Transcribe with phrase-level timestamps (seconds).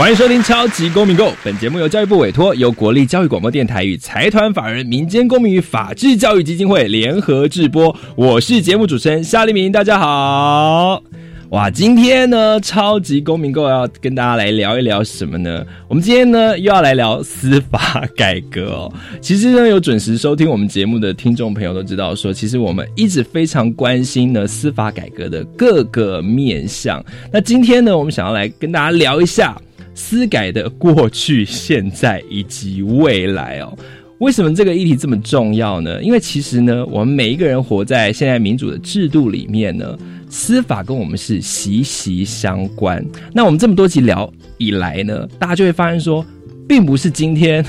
[0.00, 7.94] 欢迎收听《超级公民购》，本节目由教育部委托，由国立教育广播电台与财团法人民间公民与法治教育基金会联合制播。
[8.16, 11.02] 我是节目主持人夏立明，大家好。
[11.50, 15.62] 哇，今天呢，《超级公民购》要跟大家来聊一聊什么呢？
[15.86, 18.90] 我们今天呢，又要来聊司法改革哦。
[19.20, 27.04] 其实呢，有准时收听我们节目的听众朋友都知道，说其实我们一直非常关心呢司法改革的各个面向。
[27.30, 29.54] 那今天呢，我们想要来跟大家聊一下。
[30.00, 33.76] 司改的过去、现在以及未来哦，
[34.18, 36.02] 为什么这个议题这么重要呢？
[36.02, 39.96] 因为其实呢，我们每一个人活在现在民主的制度里面呢，
[40.30, 43.04] 司法跟我们是息息相关。
[43.34, 46.24] 那我们这么多集聊以来呢，大家就会发现说，
[46.66, 47.64] 并不是今天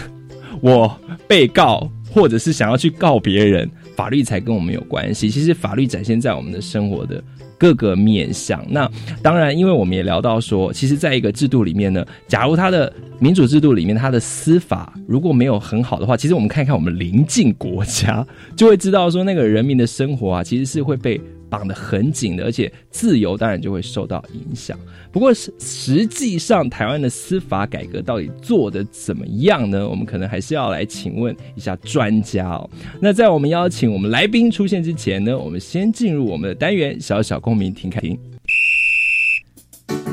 [0.62, 5.30] 我被告或者是想要去告别人，法律才跟我们有关系。
[5.30, 7.22] 其实法律展现在我们的生活的。
[7.62, 8.90] 各个面向，那
[9.22, 21.22] 当然，因为我们也聊到说，其实，在一个制度里面呢，假如它的民主制度里面，它的司法如果没有很好的话，其实我们看一看我们邻近国家，就会知道说，那个人民的生活啊，其实是会被。
[21.52, 24.80] 绑得很紧的，而且自由当然就会受到影响。
[25.12, 29.88] 不过实实际上，台湾的司法改革到底做的怎么样呢？
[29.88, 32.70] 我们可能还是要来请问一下专家哦。
[33.02, 38.18] 那在我们邀请我们来宾出现之前呢，我们先进入我们的单元“小小公民听看听”。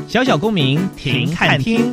[0.08, 1.92] 小小公民听看听。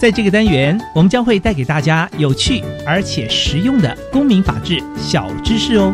[0.00, 5.92] 在这个单元，我们将会带给大家有趣而且实用的公民法治小知识哦。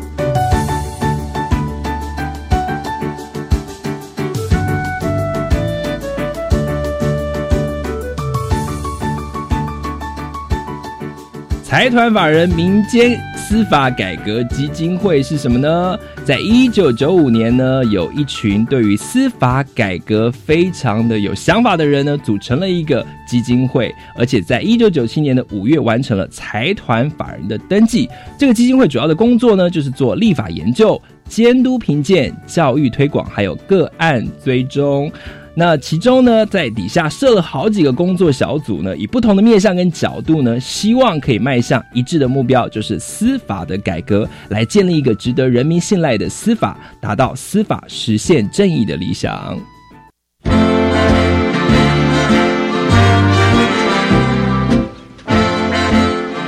[11.64, 13.18] 财团法人民间。
[13.54, 15.96] 司法改革基金会是什么呢？
[16.24, 28.10] 在一九九五年呢，有一群对于司法改革非常的有想法的人呢，组成了一个基金会，而且在一九九七年的五月完成了财团法人的登记。
[28.36, 35.08] 这个基金会主要的工作呢，就是做立法研究、监督评鉴、教育推广，还有个案追踪。
[35.56, 49.56] 那其中呢，在底下设了好几个工作小组呢，以不同的面向跟角度呢，希望可以迈向一致的目标，就是司法的改革，来建立一个值得人民信赖的司法，达到司法实现正义的理想。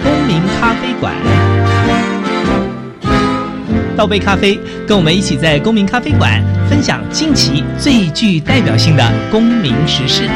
[0.03, 1.46] 公民咖啡馆。
[3.97, 10.29] 倒杯咖啡，跟我们一起在公民咖啡馆分享近期最具代表性的公民时事。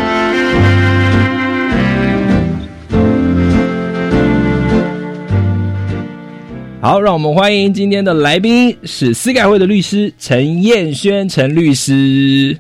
[6.81, 12.59] 好，让我们欢迎今天的来宾是司改会的律师陈彦轩陈律师。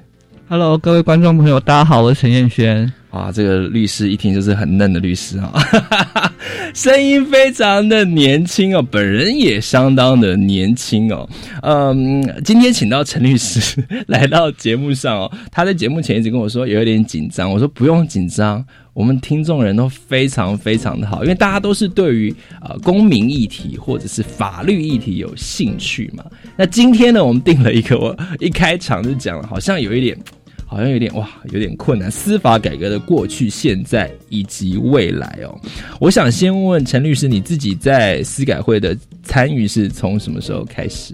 [0.51, 2.93] Hello，各位观众朋友，大家好，我是陈彦轩。
[3.11, 5.51] 啊，这个律师一听就是很嫩的律师啊，
[6.73, 11.29] 声音非常的年轻哦，本人也相当的年轻哦。
[11.63, 26.25] 嗯，今天请到陈律师 来到节目上哦，他在节目前一直跟我说有一点紧张，我说不用紧张，我们听众人都非常非常的好，因为大家都是对于呃公民议题或者是法律议题有兴趣嘛。
[26.57, 30.17] 那今天呢，我们定了一个，我一开场就讲了，好像有一点。
[30.71, 32.09] 好像有点哇，有点困难。
[32.09, 35.59] 司法改革的过去、现在以及未来哦，
[35.99, 41.13] 我想先问问陈律师，你自己在司改会的参与是从什么时候开始？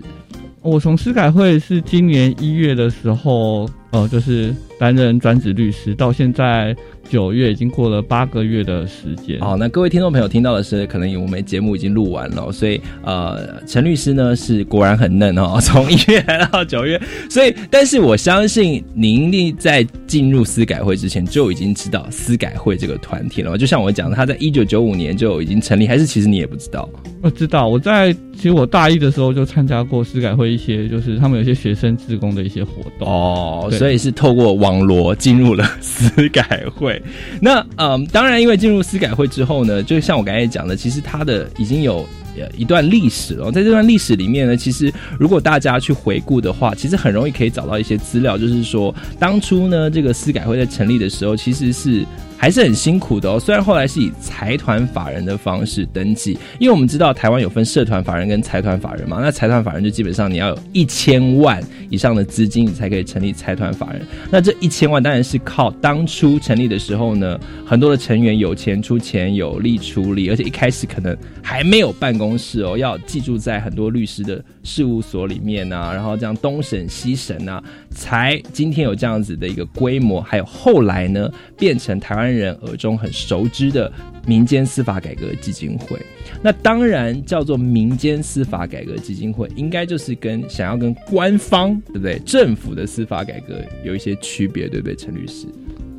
[0.61, 6.77] 我从司改会是今年一月的时候，呃，就是担任专职律师，到现在。
[7.09, 9.38] 九月已经过了八个月的时间。
[9.38, 17.00] 好，那各位听众朋友听到的是，可能我们节目已经录完了，所以呃，陈律师呢是果然很嫩哦， 从一月来到九月，
[17.31, 23.56] 所以但是我相信您一定在进入司改会之前就已经知道司改会这个团体了。
[23.56, 26.88] 就像我讲的，他在一九九五年就已经成立，还是其实你也不知道？
[27.23, 37.00] 我知道，我在其实我大一的时候就参加过司改会一些，就是他们有些学生自工的一些活动哦，所以所以是透过网罗进入了司改会。
[37.41, 42.05] 那嗯，当然，因为进入司改会之后呢，就像我刚才讲的，其实它的已经有
[42.37, 43.53] 呃一段历史了。
[43.53, 52.05] 在这段历史里面呢，其实如果大家去回顾的话，其实很容易可以找到一些资料，就是说当初呢，这个司改会在成立的时候，其实是。
[52.37, 53.41] 还是很辛苦的哦。
[53.41, 59.19] 虽然后来是以财团法人的方式登记，因为我们知道台湾有分社团法人跟财团法人嘛。
[59.21, 64.03] 那财团法人就基本上你要有一千万以上的资金，你才可以成立财团法人。
[64.31, 80.21] 那这一千万当然是靠当初成立的时候呢，很多的成员有钱出钱，有力出力，而且一开始可能还没有办公室哦，要寄住在很多律师的事务所里面啊，然后这样东审西审啊，才今天有这样子的一个规模。
[80.21, 82.25] 还有后来呢，变成台湾。
[82.32, 83.90] 人耳中很熟知的
[84.26, 85.99] 民间司法改革基金会，
[86.43, 92.19] 那当然叫做民间司法改革基金会，应该就是跟想要跟官方对不对？
[92.26, 94.94] 政府的司法改革有一些区别，对不对？
[94.96, 95.46] 陈律师，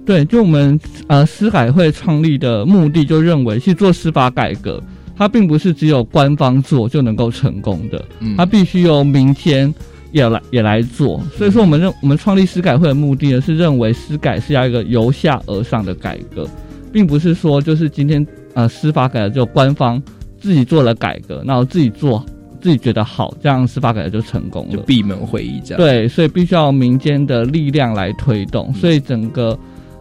[0.06, 4.82] 对，就我们呃司改会创立的目的，就认为去做司法改革，
[5.16, 8.04] 它并不是只有官方做就能够成功的，
[8.36, 9.74] 它必须由民间。
[10.12, 16.48] 也来也来做，所以说我们认我们创立司改会的目的呢，是认为司改是要一个由下而上的改革，
[16.92, 20.02] 并不是说就是今天呃司法改革就官方
[20.40, 22.26] 自己做了改革，然后自己做
[22.62, 25.78] 自己觉得好，这样司法改革就成功了，就闭门会议这样。
[25.78, 29.58] 对，所以必须要民间的力量来推动，所以整个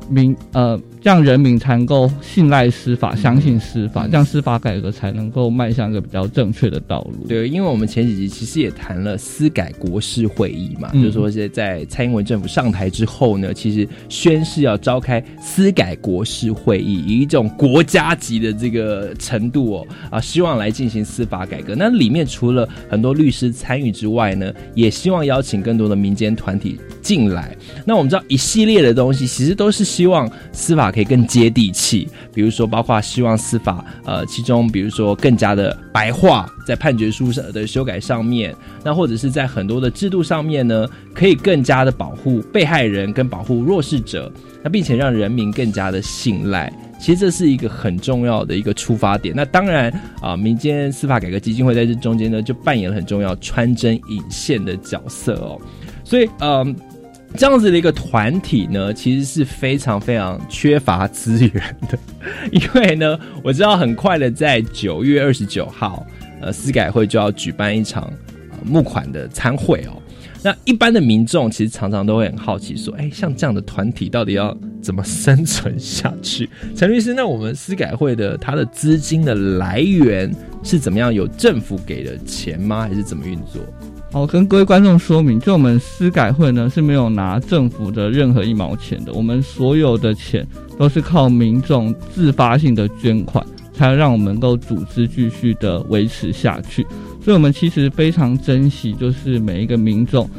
[0.09, 0.81] 民呃。
[1.07, 7.29] 让人民才能够信赖司法，相信司法，这样司法改革才能够迈向一个比较正确的道路。
[7.29, 21.77] 对，因为我们前几集其实也谈了司改国事会议嘛，就是说是在蔡英文政府上台之后呢，其实宣誓要召开司改国事会议，以一种国家级的这个程度哦啊，希望来进行司法改革。
[21.77, 27.57] 那里面除了很多律师参与之外呢，也希望邀请更多的民间团体进来。
[27.85, 30.93] 那我们知道一系列的东西，其实都是希望司法。
[30.97, 44.33] 可以更接地气，比如说，包括希望司法，呃，其中比如说更加的白话，在判决书上的修改上面，那或者是在很多的制度上面呢，可以更加的保护被害人跟保护弱势者，
[44.65, 46.73] 那并且让人民更加的信赖。
[46.99, 49.35] 其实这是一个很重要的一个出发点。
[49.37, 55.61] 那当然啊，民间司法改革基金会在这中间呢，就扮演了很重要穿针引线的角色哦。
[56.03, 56.75] 所以，嗯。
[57.37, 61.99] 这样子的一个团体呢，其实是非常非常缺乏资源的，
[62.51, 66.07] 因为呢，我知道很快的在九月二十九号，
[66.41, 68.11] 呃，司改会就要举办一场
[68.65, 70.03] 募款的参会哦。
[70.43, 76.49] 那一般的民众其实常常都会很好奇，说，哎，像这样的团体到底要怎么生存下去？
[76.77, 80.33] 陈律师，那我们司改会的它的资金的来源
[80.63, 81.13] 是怎么样？
[81.13, 82.83] 有政府给的钱吗？
[82.83, 83.61] 还是怎么运作？
[84.13, 90.47] 好，跟各位观众说明，就我们司改会呢是没有拿政府的任何一毛钱的，我们所有的钱
[90.79, 93.45] 都是靠民众自发性的捐款，
[93.75, 96.87] 才让我们能够组织继续的维持下去。
[97.23, 100.31] 所以，我们其实非常珍惜，就是每一个民众，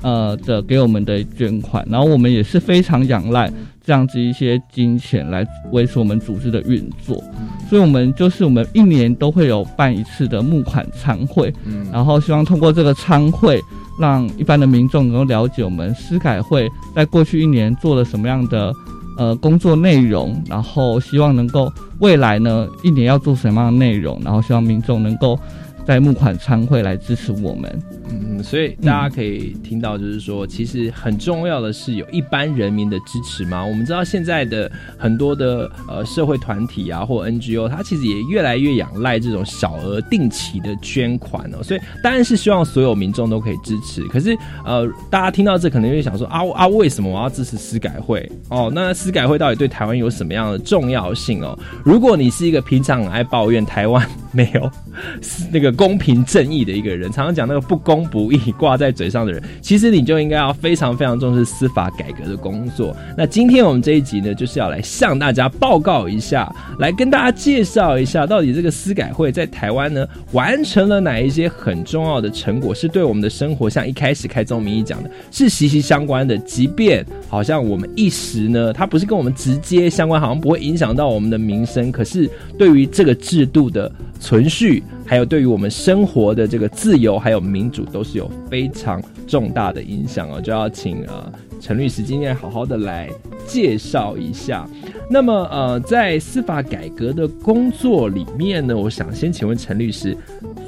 [0.00, 3.52] 呃的给我们的捐款，然后我们也是非常仰赖。
[3.86, 7.22] 这样子一些金钱来维持我们组织的运作，
[7.70, 11.86] 所以我们就是我们一年都会有办一次的募款参会，嗯。
[11.92, 13.62] 然后希望通过这个参会，
[14.00, 18.74] 让一般的民众能够了解我们司改会在过去一年做了什么样的
[19.16, 25.38] 呃工作内容，然后希望能够未来呢一年要做什么样的内容，然后希望民众能够
[25.86, 27.82] 在募款参会来支持我们。
[28.08, 33.64] 嗯，所以大家可以听到，就是说，其实很重要的是有一般人民的支持嘛。
[33.64, 41.62] 我们知道现在的很多的呃社会团体啊，或 NGO，它其实也越来越仰赖这种小额定期的捐款哦。
[41.62, 44.02] 所以当然是希望所有民众都可以支持。
[44.08, 48.30] 可是呃，大家听到这可能会想说啊啊，为什么我要支持司改会？
[48.48, 51.58] 哦，那司改会到底对台湾有什么样的重要性哦？
[51.84, 54.70] 如果你是一个平常很爱抱怨台湾没有
[55.52, 58.06] 那个公平正义的一个人，常常讲那个不公。
[58.06, 62.96] 不义挂在嘴上的人，其实你就应该要非常非常重视司法改革的工作。
[63.16, 76.38] 那今天我们这一集呢，就是要来向大家报告一下，来跟大家介绍一下，到底这个司改会在台湾呢完成了哪一些很重要的成果，是对我们的生活，像一开始开宗明义讲的，是息息相关的。
[76.38, 84.82] 即便好像我们一时呢，它不是跟我们直接相关，好像不会影响到我们的民生，可是对于这个制度的存续。
[85.04, 93.08] 还有对于我们生活的这个自由还有民主都是有非常重大的影响哦，就要请呃陈律师今天好好的来
[93.46, 94.68] 介绍一下。
[95.08, 100.16] 那么呃，在司法改革的工作里面呢，我想先请问陈律师，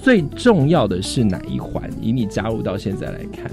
[0.01, 1.91] 最重要的是哪一环？
[2.01, 3.51] 以你加入到现在来看，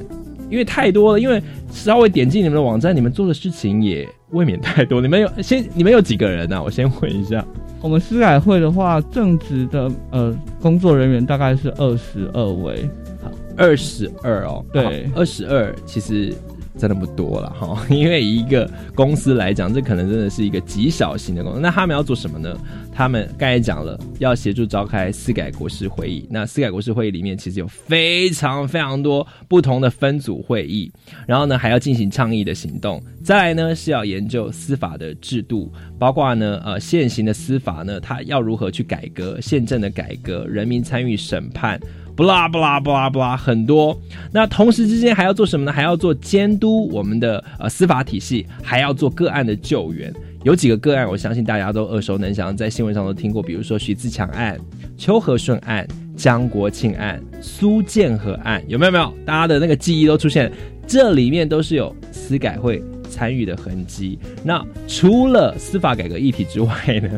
[0.51, 5.01] 因为太多了，因为稍微点进你们的网站，你们做的事情也未免太多。
[5.01, 6.61] 你们有先你们有几个人呢？
[6.63, 7.43] 我先问一下。
[7.85, 12.89] 我们司改会的话，正职的呃工作人员大概是二十二位，
[13.55, 15.07] 二十二哦，对。
[15.15, 16.33] 二十二其实
[16.77, 21.59] 真的不多了哈， 因为一个公司来讲，这可能真的是一个极小型的公司。
[21.59, 22.57] 那他们要做什么呢？
[22.91, 26.27] 他们刚才讲了，要协助召开司改国事会议。
[26.29, 30.91] 那司改国事会议里面其实有非常非常多不同的分组会议，
[31.27, 33.01] 然后呢还要进行倡议的行动。
[33.23, 41.79] 再来呢是要研究司法的制度，包括呢呃现行的司法呢，它要如何去改革，宪政的改革，人民参与审判。
[42.15, 43.99] 不啦不啦不啦不啦，很多。
[44.31, 45.71] 那同时之间还要做什么呢？
[45.71, 50.13] 还要做监督我们的呃司法体系，还要做个案的救援。
[50.43, 54.57] 有几个个案，我相信大家都耳熟能详，在新闻上都听过，比如说徐自强案、
[54.97, 58.91] 邱和顺案、江国庆案、苏建和案，有没有？
[58.91, 60.49] 没有，大家的那个记忆都出现，
[60.87, 64.17] 这里面都是有司改会参与的痕迹。
[64.43, 67.09] 那除了司法改革议题之外呢，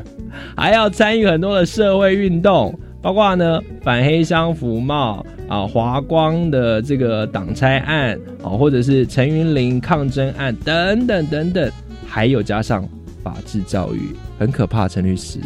[0.56, 2.74] 还要参与很多的社会运动。
[3.02, 11.72] 包括呢反黑箱服贸啊，华光的这个挡拆案啊，或者是陈云林抗争案等等等等，
[12.06, 12.88] 还有加上
[13.24, 14.88] 法治教育，很可怕。
[14.88, 15.40] 陈律师，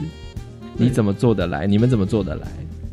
[0.75, 1.67] 你怎么做得来？
[1.67, 2.48] 你们怎么做得来？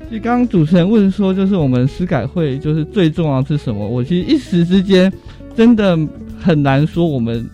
[0.09, 3.87] 其实刚刚主持人问说，就是我们司改会就是最重要是什么？
[3.87, 5.13] 我其实一时之间
[5.55, 5.99] 真的
[6.41, 7.49] 很难说我们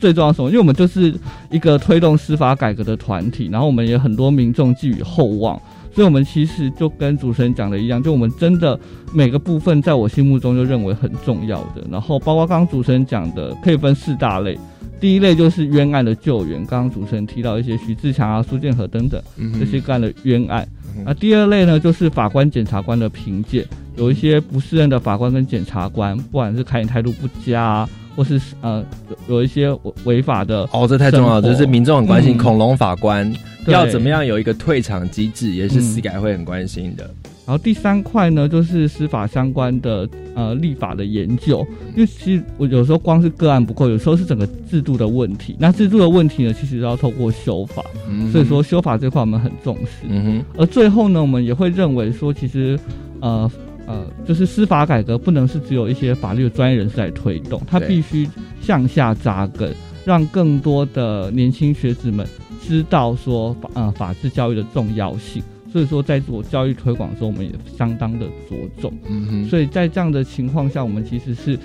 [0.00, 1.12] 最重要什么，因为我们就是
[1.50, 5.60] 一个推动司法改革的团体，然后我们也很多民众寄予厚望。
[5.92, 8.78] 所以，我们其实就跟主持人讲的一样，就我们真的
[9.12, 11.84] 每个部分，在我心目中就认为很重要的。
[11.90, 14.58] 然后，包括刚刚主持人讲的，可以分四大类。
[15.00, 19.20] 第一类就是冤案的救援，刚刚主持人提到一些徐志强啊、苏建和等等
[19.58, 20.66] 这些干的冤案。
[21.06, 23.64] 啊，第二类呢，就是法官、检察官的评鉴，
[23.96, 27.88] 有一些不适任的法官跟检察官，不管是开庭态度不佳。
[28.20, 28.84] 或是呃
[29.30, 29.74] 有一些
[30.04, 33.34] 违法的哦，这太重要了，就是民众很关心恐龙法官
[33.66, 37.08] 要怎么样有一个退场机制，也是司改会很关心的。
[37.46, 45.56] 然后第三块呢，就是司法相关的呃立法的研究，因为其实我有时候光是个案不够，有时候是整个制度的问题。
[45.58, 47.82] 那制度的问题呢，其实要透过修法，
[48.30, 50.06] 所以说修法这块我们很重视。
[50.06, 52.78] 嗯哼，而最后呢，我们也会认为说，其实
[53.20, 53.50] 呃。
[53.90, 58.28] 呃，就是司法改革不能是只有一些法律的专业人士来推动，它必须
[58.60, 62.26] 向下扎根，让更多的年轻学子们
[62.62, 65.42] 知道说法呃法治教育的重要性。
[65.72, 68.92] 所以说，在做教育推广的时候，我们也相当的着重。
[69.08, 71.56] 嗯哼，所以在这样的情况下，我们其实是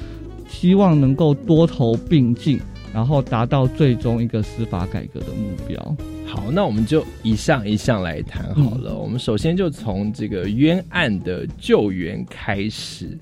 [0.48, 2.60] 希望能够多头并进。
[2.95, 5.97] 然后达到最终一个司法改革的目标。
[6.25, 8.97] 好，那我们就一项一项来谈好了。
[8.97, 13.19] 我们首先就从这个冤案的救援开始。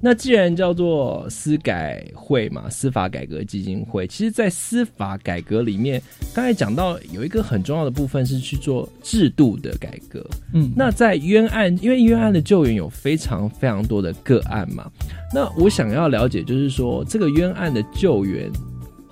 [0.00, 6.00] 那既然叫做司改会嘛，司法改革基金会，其实，在司法改革里面，
[6.32, 10.24] 刚才讲到有一个很重要的部分是去做制度的改革。
[10.54, 14.88] 嗯，那在冤案，因为冤案的救援有非常非常多的个案嘛，
[15.34, 18.48] 那我想要了解，就是说这个冤案的救援。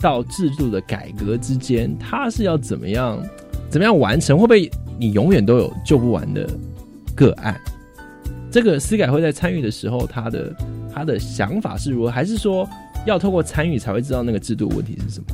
[0.00, 3.18] 到制度的改革之间，它是要怎么样，
[3.68, 4.38] 怎么样完成？
[4.38, 6.48] 会不会你永远都有救不完的
[7.14, 7.60] 个案？
[8.50, 10.56] 这个司改会在参与的时候，他的
[10.94, 12.10] 他的想法是如何？
[12.10, 12.68] 还是说
[13.06, 15.26] 要透过参与才会知道那个制度问题是什么？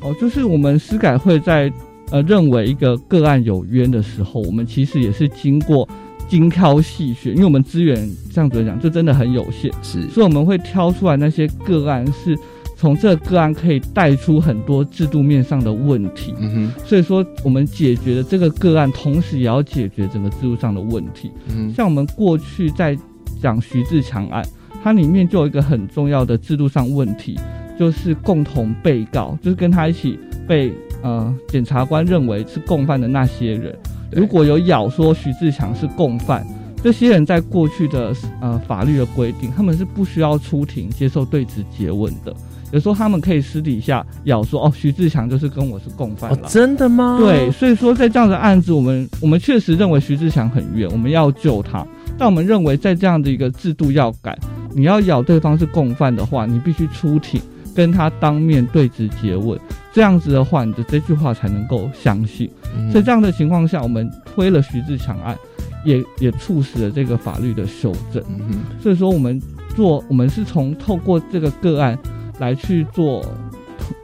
[0.00, 1.72] 哦，就是我们司改会在
[2.10, 5.88] 呃认为一个个案有冤的时候，我们其实也是经过
[6.28, 12.36] 精挑细选，因为我们资源这样子讲就真的很有限，是，所以我们会挑出来那些个案是。
[12.84, 21.32] 从这个个案可以带出很多制度面上的问题，嗯哼，所以说我们解决的这个个案，同时也要解决整个制度上的问题。
[21.48, 22.94] 嗯，像我们过去在
[23.40, 24.46] 讲徐志强案，
[24.82, 27.40] 它里面就有一个很重要的制度上问题，
[27.78, 30.70] 就是共同被告，就是跟他一起被
[31.02, 33.74] 呃检察官认为是共犯的那些人，
[34.12, 36.46] 如果有咬说徐志强是共犯，
[36.82, 42.36] 这些人在过去的呃法律的规定，他们是不需要出庭接受对质诘问的。
[42.74, 47.18] 有时候他们可以私底下咬说：“哦，徐志强就是跟我是共犯了。”真的吗？
[47.20, 51.86] 对，所以说在这样的案子，我们我们确实认为徐志强很冤，我们要救他。
[52.18, 54.36] 但我们认为，在这样的一个制度要改，
[54.74, 57.40] 你要咬对方是共犯的话，你必须出庭
[57.76, 59.56] 跟他当面对质诘问，
[59.92, 62.50] 这样子的话，你的这句话才能够相信。
[62.92, 65.38] 在这样的情况下，我们推了徐志强案，
[65.84, 68.20] 也也促使了这个法律的修正。
[68.82, 69.40] 所以说，我们
[69.76, 71.96] 做我们是从透过这个个案。
[72.44, 73.24] 来去做，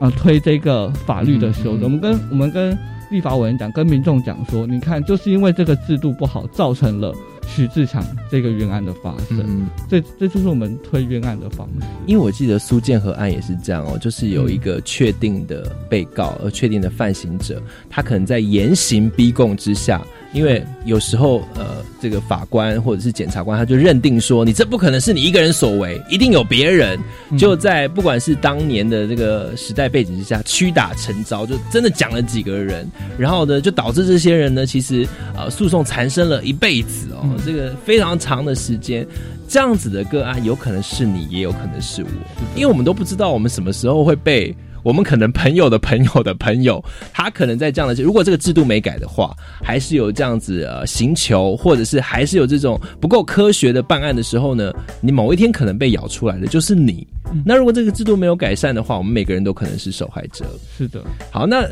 [0.01, 1.83] 呃，推这个法律的修正。
[1.83, 2.77] 我们跟我们跟
[3.11, 7.15] 立法委员讲，跟民众讲说，你看，就是因为这个制度不好，造成了
[7.47, 9.45] 许志强这个冤案的发生。
[9.47, 11.87] 嗯，这这就是我们推冤案的方式。
[12.07, 20.01] 因为我记得苏建和案也是这样哦，就是有一个确定的被告，而确定的犯行者，他可能在严刑逼供之下。
[20.33, 26.99] 因为有时候，呃，这个法官或者是检察官，他就认定说，你这不可能是你一个人所为，一定有别人。
[27.37, 35.07] 就在不管是当年的这个时代背景之下，屈打成招，就真的讲了几个人，然后呢，就导致这些人呢，其实
[35.37, 39.07] 呃，诉讼缠身了一辈子哦，这个非常长的时间。
[39.49, 42.09] 这样子的个案，有可能是你，也有可能是我，
[42.55, 44.55] 因为我们都不知道我们什么时候会被。
[44.83, 46.83] 我们可能朋友的朋友的朋友，
[47.13, 57.07] 他可能在这样的，如果这个制度没改的话，还是有这样子呃刑求，或者是还是有这种不够科学的办案的时候呢，你某一天可能被咬出来的就是你。
[57.45, 60.45] 那如果这个制度没有改善的话，我们每个人都可能是受害者。
[60.77, 61.01] 是的。
[61.31, 61.65] 好，那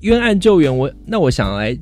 [0.00, 1.76] 冤案救援，我那我想来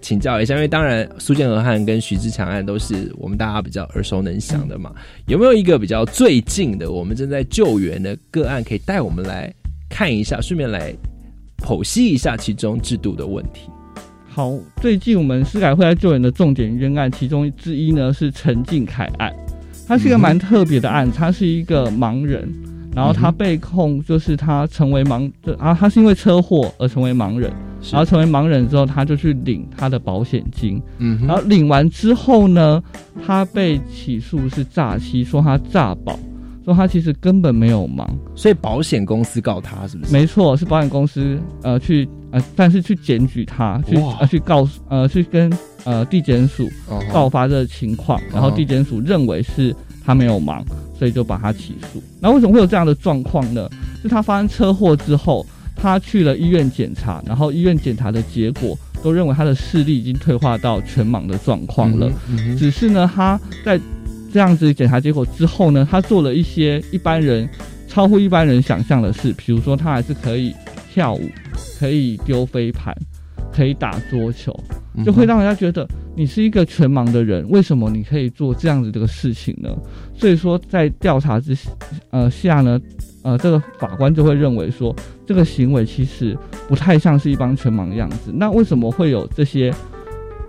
[0.00, 4.92] 请教一下，因为当然苏建和案跟徐志强案都是我们大家比较耳熟能详的嘛，
[5.26, 9.52] 有没有一个比较最近的我们正在救援的个案，可以带我们来？
[9.92, 10.90] 看一下，顺便来
[11.58, 13.68] 剖析一下其中制度的问题。
[14.26, 19.30] 好，最近我们司改会在救援的重点冤案其中之一呢是陈敬凯案，
[19.86, 22.50] 他是一个蛮特别的案，他是一个盲人，
[22.96, 27.52] 然后他被控就是他成为盲，啊，他是因为车祸而成为盲人，
[27.90, 32.82] 然后成为盲人之后他就去领他的保险金，嗯，然后领完之后呢，
[33.26, 36.18] 他被起诉是诈欺，说他诈保。
[36.64, 40.12] 说他其实根本没有忙，所以保险公司告他是不是？
[40.12, 45.52] 没错，是保险公司呃去呃，但是去检举他，去呃去告呃去跟
[45.84, 46.70] 呃地检署
[47.12, 50.64] 告发这个情况，然后地检署认为是他没有忙，
[50.96, 52.02] 所以就把他起诉。
[52.20, 53.68] 那为什么会有这样的状况呢？
[54.00, 62.10] 是他发生车祸之后，他去了医院检查，然后医院检查的结果都认为他的视力已经退化到全盲的状况了，
[62.56, 63.80] 只是呢他在。
[64.32, 67.48] 这样子检查结果之后呢，他做了一些一般人
[67.86, 70.54] 超乎一般人想象的事，比如说他还是可以
[70.90, 71.28] 跳舞，
[71.78, 72.96] 可以丢飞盘，
[73.52, 74.58] 可以打桌球，
[75.04, 75.86] 就会让人家觉得
[76.16, 79.68] 你是一个全盲的人，为什么你可以做这样子这个事情呢？
[80.14, 81.54] 所以说在调查之
[82.10, 82.80] 呃下呢，
[83.22, 84.96] 呃这个法官就会认为说
[85.26, 86.34] 这个行为其实
[86.66, 88.32] 不太像是一帮全盲的样子。
[88.32, 89.70] 那为什么会有这些？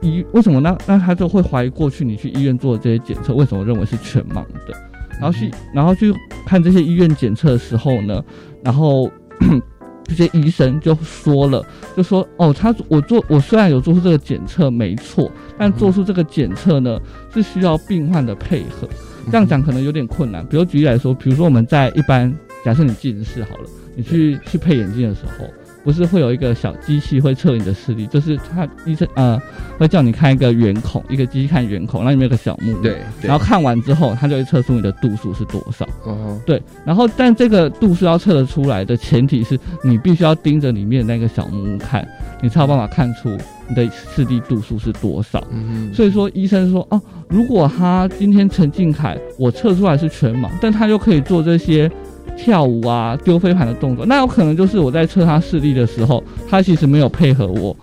[0.03, 4.73] 医为什么那那他就会怀疑过去你去医院做的这些检测为什么认为是全盲的？
[5.19, 6.13] 然后去然后去
[6.45, 8.23] 看这些医院检测的时候呢，
[8.63, 9.09] 然后
[10.03, 16.99] 这些医生就说了，就说哦，他我做我虽然有做出这个检测没错，但做出这个检测呢
[17.33, 18.87] 是需要病患的配合。
[19.31, 20.45] 这样讲可能有点困难。
[20.47, 22.33] 比如举例来说，比如说我们在一般
[22.65, 25.45] 假设你近视好了，你去去配眼镜的时候。
[25.83, 29.39] 不是会有一个小机器会测你的视力，就是他医生呃
[29.77, 42.07] 会叫你看一个圆孔，一个机器看圆孔，那里面有个小目，对，然后看完之后，他就会测出你的度数是多少，哦，对，然后但这个度数要测得出来的前提是你必须要盯着里面那个小目看，
[42.41, 43.29] 你才有办法看出
[43.67, 45.45] 你的视力度数是多少。
[45.51, 51.91] 嗯所以说医生说哦，如果他今天陈敬凯我测出来是全盲，但他又可以做这些。
[52.37, 57.75] 跳舞啊，丢飞盘的动作，那有可能就是我在测他视力的时候，他其实没有配合我，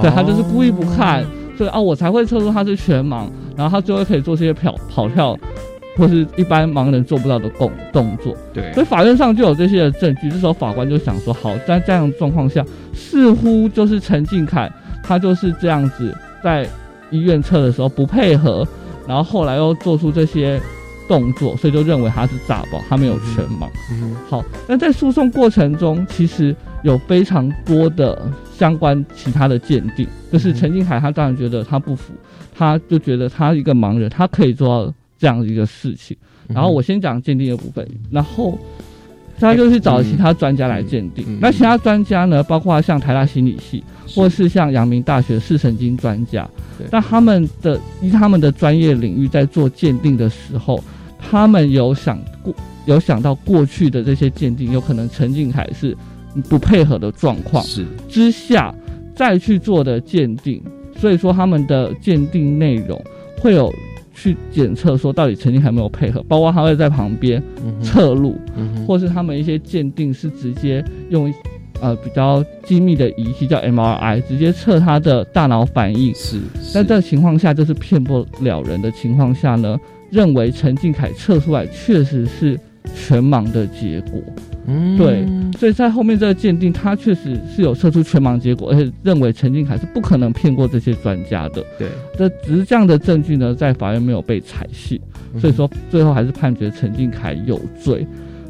[0.00, 1.24] 对他就是故意不看，
[1.56, 5.36] 所以啊，我才会测出他是全盲，然后他最后可以做这些跑跑跳，
[5.96, 8.36] 或是一般盲人做不到的动动作。
[8.52, 10.30] 对，所以法院上就有这些的证据。
[10.30, 14.70] 这时候法官就想说，好，在这样状况下，似乎就是陈敬凯
[15.02, 16.66] 他就是这样子在
[17.10, 18.66] 医院测的时候不配合，
[19.08, 20.60] 然后后来又做出这些。
[21.08, 23.68] 动作，所以就认为他是诈保，他没有全盲。
[23.92, 32.12] 嗯，好，那在诉讼过程中，其实有非常多的相关其他的鉴定，就是陈金海他当然觉得他不服，
[32.54, 36.16] 他就觉得他一个盲人，他可以做到这样一个事情。
[36.48, 38.58] 然后我先讲鉴定的部分，然后。
[39.38, 41.38] 他就去找其他专家来鉴定。
[41.40, 42.42] 那其他专家呢？
[42.42, 43.82] 包括像台大心理系，
[44.14, 46.48] 或是像阳明大学视神经专家。
[46.90, 50.82] 那他们的以他们的专业领域在做鉴定的时候，
[51.18, 52.54] 他们有想过
[52.86, 55.96] 有想到过去的这些鉴定有可能陈敬凯是
[56.48, 58.74] 不配合的状况是之下
[59.14, 60.62] 再去做的鉴定。
[60.96, 63.02] 所以说他们的鉴定内容
[63.40, 63.72] 会有。
[64.14, 67.42] 去检测说到底曾经还没有配合，包括他会在旁边
[67.82, 68.38] 测录，
[68.86, 71.32] 或是他们一些鉴定是直接用
[71.80, 76.14] 呃比较精密的仪器叫 MRI，直接测他的大脑反应。
[76.14, 76.40] 是，
[76.72, 79.78] 但这个情况下就是骗不了人的情况下呢，
[80.10, 82.58] 认为陈敬凯测出来确实是
[82.94, 84.22] 全盲的结果。
[84.66, 85.26] 嗯对，
[85.58, 91.64] 所以在后面这个鉴定，他确实是有测出全盲结果，而且认为陈敬凯是不可能骗过这些专家的。
[91.78, 95.00] 对，这只是这样的证据呢，在法院没有被采信，
[95.38, 98.06] 所以说最后还是判决陈敬凯有罪。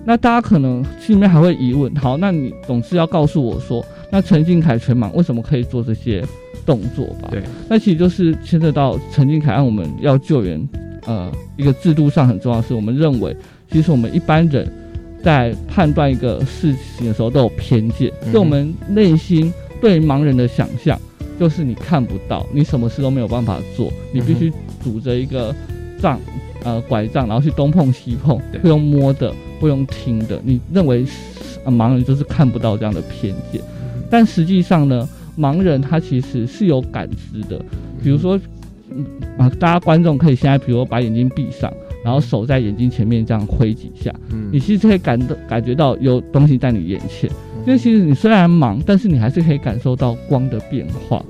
[0.06, 6.22] 那大家可能心里面还会疑问，好，那你总是要告诉我说，那陈敬凯全盲为什么可以做这些
[6.66, 7.28] 动作吧？
[7.30, 10.68] 对，那其实就是牵涉到陈敬凯案，我们要救援，
[11.06, 13.34] 呃，一个制度上很重要的是，我们认为，
[13.70, 14.70] 其实我们一般人
[15.24, 21.00] 在判断一个事情的时候都有偏见，嗯就我们内心对盲人的想象，
[21.40, 24.52] 就是你看不到，你什么事都没有办法做，你必须
[24.84, 25.54] 拄着一个
[25.98, 26.20] 杖，
[26.62, 31.06] 呃，拐杖，然后去东碰西碰对，会用摸的，会用听的，你认为、
[31.64, 33.62] 呃、盲人就是看不到这样的偏见，
[34.10, 35.08] 但实际上呢，
[35.38, 37.58] 盲人他其实是有感知的，
[38.02, 38.38] 比如说，
[38.90, 39.04] 嗯
[39.38, 41.72] 啊，大家观众可以现在，比如说把眼睛闭上，
[42.04, 47.30] 然后手在眼睛前面这样挥几下，嗯你其实可以感到感觉到有东西在你眼前，
[47.66, 51.24] 因为其实你虽然忙，但是你还是可以感受到光的变化。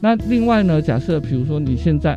[0.00, 2.16] 那另外呢，假设比如说你现在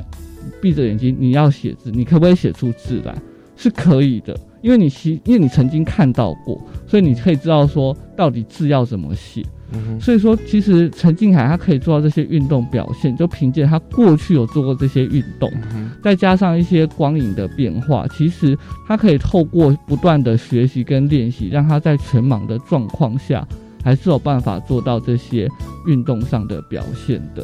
[0.61, 3.15] 闭着眼睛，你要写字，你可不可以写出字来？
[3.55, 9.43] 是可以的，因为你其因为你曾经看到过，所以你可以知道说到底字要怎么写。
[9.73, 23.45] 嗯所以说，其实陈敬海他可以做到这些运动表现，就凭借他过去有做过这些运动，嗯再加上一些光影的变化，其实他可以透过不断的学习跟练习，让他在全盲的状况下，
[23.83, 25.49] 还是有办法做到这些
[25.85, 27.43] 运动上的表现的。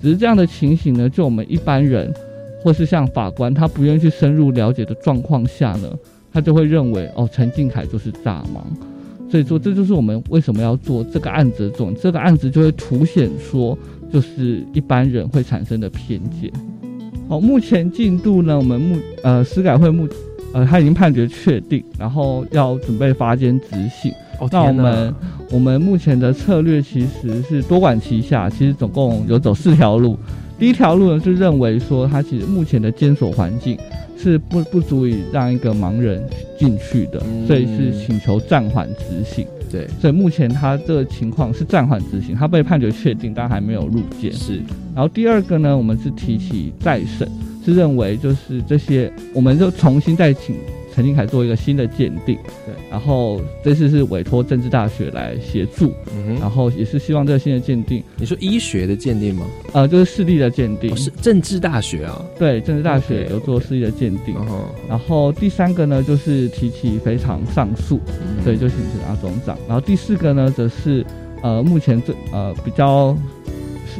[0.00, 2.12] 只是这样的情形呢，就我们一般人，
[2.62, 5.88] 或是像法官，他不愿意去深入了解的状况下呢，
[6.32, 8.60] 他就会认为哦，陈敬凯就是大盲。
[9.32, 12.02] 所以说，这就是我们为什么要做这个案子的重点。
[12.02, 13.78] 这个案子就会凸显说，
[14.12, 16.52] 就是一般人会产生的偏见。
[17.30, 20.06] 好，目前进度呢，我们目呃司改会目
[20.52, 24.12] 呃他已经判决确定，然后要准备发监执行。
[24.38, 25.14] 哦那我们
[25.52, 30.18] 我们目前的策略其实是多管齐下，其实总共有走四条路。
[30.62, 33.76] 第一条路呢是认为说，它其实目前的监所环境
[34.16, 36.24] 是不不足以让一个盲人
[36.56, 39.44] 进去的，嗯所以是请求暂缓执行。
[39.68, 44.32] 对所以目前他这个情况是暂缓执行，他被判决确定，但还没有入监。
[44.32, 44.60] 是
[44.94, 47.28] 然后第二个呢，我们是提起再审，
[47.64, 50.54] 是认为就是这些，我们就重新再请
[50.94, 52.36] 陈金凯做一个新的鉴定。
[52.66, 59.46] 对，然后这次是委托政治大学来协助，嗯哼，然后也是希望这个新的鉴定，你说医学的鉴定吗？
[59.72, 60.92] 呃，就是视力的鉴定。
[60.92, 64.34] 哦，是政治大学啊，对，政治大学有做视力的鉴定。
[64.34, 69.56] 然后然后第三个呢，就是提起非常上诉，嗯对，就请示阿总长。
[69.66, 71.04] 然后第四个呢，则是
[71.42, 73.16] 呃目前最呃比较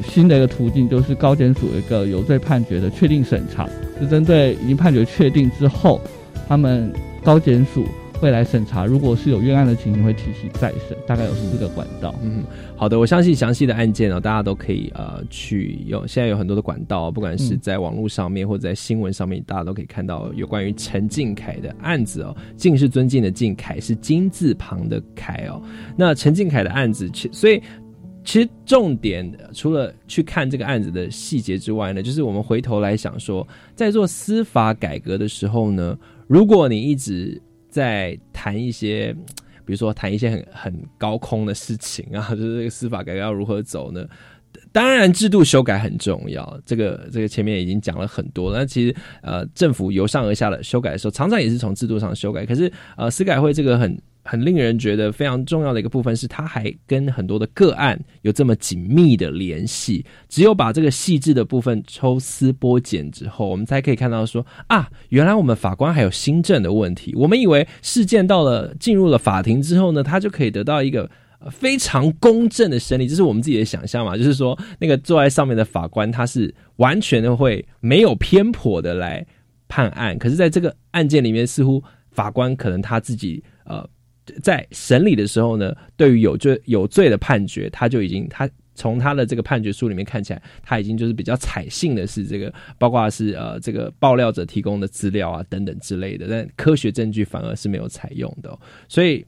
[0.08, 3.68] 新的一个途径，就是高检署一个有罪判决的确定审查，
[4.00, 6.00] 是针对已经判决确定之后，
[6.48, 7.86] 他们高检署
[8.20, 12.14] 会来审查，如果是有冤案的情形，会提起再审，大概有四个管道。
[12.22, 12.44] 嗯，
[12.76, 22.36] 好的，我相信详细的案件哦，大家都可以呃去有，现在有很多的管道，不管是嗯在网络上面或者在新闻上面，大家都可以看到有关于陈敬凯的案子哦。
[22.56, 25.60] 敬是尊敬的敬，凯是金字旁的凯哦。
[25.96, 27.60] 那陈敬凯的案子，其所以。
[28.24, 35.98] 其实重点呃除了去看这个案子的细节之外呢，就是我们回头来想说，在做司法改革的时候呢，
[36.32, 39.12] 如果你一直在谈一些
[39.66, 44.02] 比如说谈一些很很高空的事情啊， 就是这个司法改革要如何走呢？
[44.72, 48.50] 当然，制度修改很重要，这个这个前面已经讲了很多。
[48.50, 52.46] 那其实呃，政府由上而下的修改的时候，常常也是从制度上修改。
[52.46, 60.04] 可是呃，司改会这个很很令人觉得非常重要的一个部分是，它还跟很多的个案有这么紧密的联系。
[60.28, 67.14] 只有把这个细致的部分抽丝剥茧之后，我们才可以看到说啊，原来我们法官还有新政的问题。
[67.14, 71.10] 我们以为事件到了进入了法庭之后呢，他就可以得到一个。
[71.50, 74.16] 非常公正的审理，这是我们自己的想象嘛？
[74.16, 79.26] 就是说，那个坐在上面的法官，他是完全的会没有偏颇的来
[79.66, 80.16] 判案。
[80.16, 81.82] 可是，在这个案件里面，似乎
[82.12, 83.84] 法官可能他自己呃，
[84.42, 98.58] 在审理的时候呢，对于有罪有罪的判决，他就已经他从他的这个判决书里面看起来，他已经就是比较采信的是这个，包括是呃这个爆料者提供的资料啊等等之类的，但科学证据反而是没有采用的、
[98.88, 99.24] 所以。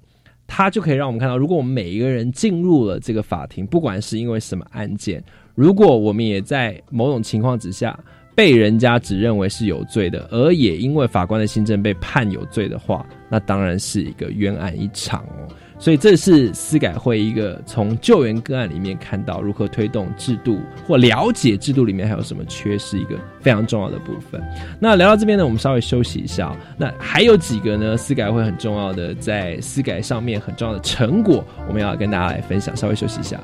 [0.46, 7.98] 它就可以让我们看到，如果我们每一个人进入了这个法庭，不管是因为什么案件，如果我们也在某种情况之下
[8.34, 15.48] 被人家只认为是有罪的，而也因为法官的新政被判有罪的话，那当然是一个冤案一场哦。
[15.76, 24.42] 所以这是司改会一个从救援个案里面看到如何推动制度或了解制度里面还有什么缺失，一个非常重要的部分。
[24.80, 26.56] 那聊到这边呢，我们稍微休息一下。
[26.78, 27.96] 那还有几个呢？
[27.96, 32.74] 司改会很重要的在司改上面很重要的成果，我们要跟大家来分享。
[32.76, 33.38] 稍微休息一下。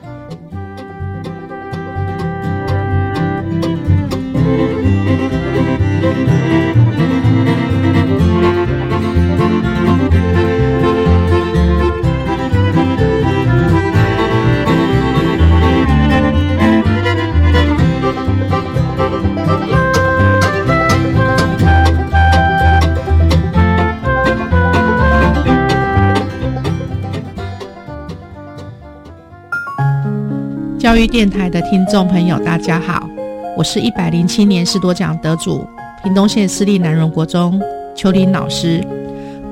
[30.79, 33.09] 教育电台的听众朋友，大家好，
[33.57, 35.65] 我是一百零七年士多奖得主，
[36.03, 37.61] 屏东县私立南荣国中
[37.95, 38.83] 邱林老师。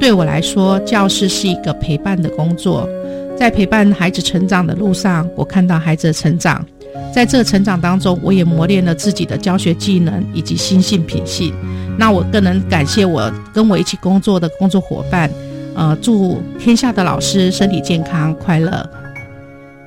[0.01, 2.89] 对我来说，教师是一个陪伴的工作，
[3.37, 6.65] 在陪伴孩子成长的路上，我看到孩子的成长，
[7.13, 11.53] 在这成长当中，我也磨练了自己的教学技能以及心性品性。
[11.99, 15.29] 那我更能感谢我跟我一起工作的工作伙伴，
[15.75, 18.89] 呃，祝天下的老师身体健康快乐。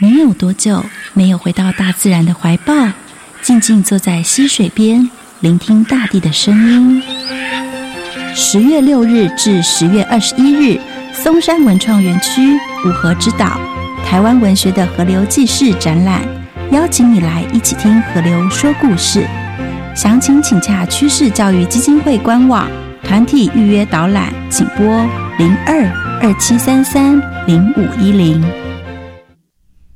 [0.00, 2.72] 你有多久没有回到大自然的怀抱，
[3.42, 7.02] 静静坐在溪水边，聆听大地的声音？
[8.32, 10.80] 十月六日至十月二十一日，
[11.12, 12.56] 松山文创园区
[12.86, 13.58] 五河之岛
[14.06, 16.22] 台湾文学的河流记事展览，
[16.70, 19.26] 邀请你来一起听河流说故事。
[19.96, 22.68] 详情请洽趋势教育基金会官网，
[23.02, 24.86] 团体预约导览，请拨
[25.38, 25.82] 零二
[26.22, 28.67] 二七三三零五一零。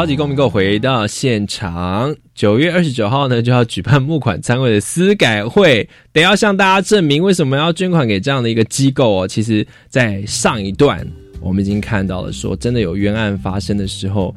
[0.00, 9.28] 超级公民购回到现场，九月二十九号呢就要举办募款参会的司改会，得要向大家证明为什么要捐款给这样的一个机构哦。
[9.28, 11.06] 其实，在上一段
[11.38, 14.34] 我们已经看到了，说真的有冤案发生的时候，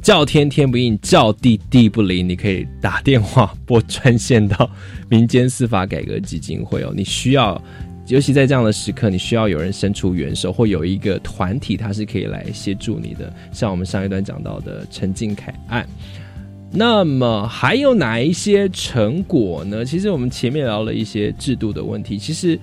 [0.00, 4.70] 叫天天不应，叫地地不灵，你可以打电话拨专线到
[5.10, 7.62] 民间司法改革基金会哦，你需要。
[8.08, 13.32] 尤其在这样的时刻，你需要有人伸出援手，或有一个团体，它是可以来协助你的。
[13.50, 15.88] 像我们上一段讲到的陈敬凯案，
[16.70, 19.84] 那么还有哪一些成果呢？
[19.86, 22.18] 其实我们前面聊了一些制度的问题。
[22.18, 22.58] 其实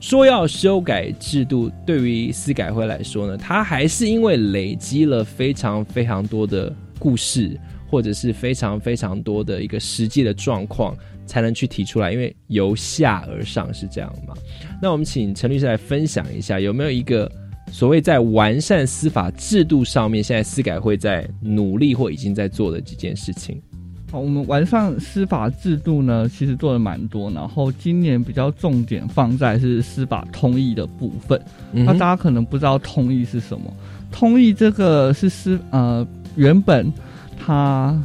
[0.00, 7.56] 说要修改制度，对于司改会来说呢，它还是因为累积了非常非常多的故事，
[7.88, 10.96] 或者是非常非常多的一个实际的状况。
[11.26, 14.34] 才能去提出来，因为由下而上是这样嘛？
[14.80, 17.30] 那我们请陈律师来分享一下，有没有一个
[17.70, 23.60] 所谓在完善司法制度上面，现在司改会在努力或已经在做的几件事情？
[24.12, 31.40] 好，我们完善司法制度呢，其实做的蛮多，然后今年比较重点放在是司法通译的部分。
[31.72, 33.74] 那大家可能不知道通译是什么？
[34.12, 36.06] 通译这个是司呃
[36.36, 36.92] 原本
[37.36, 38.00] 他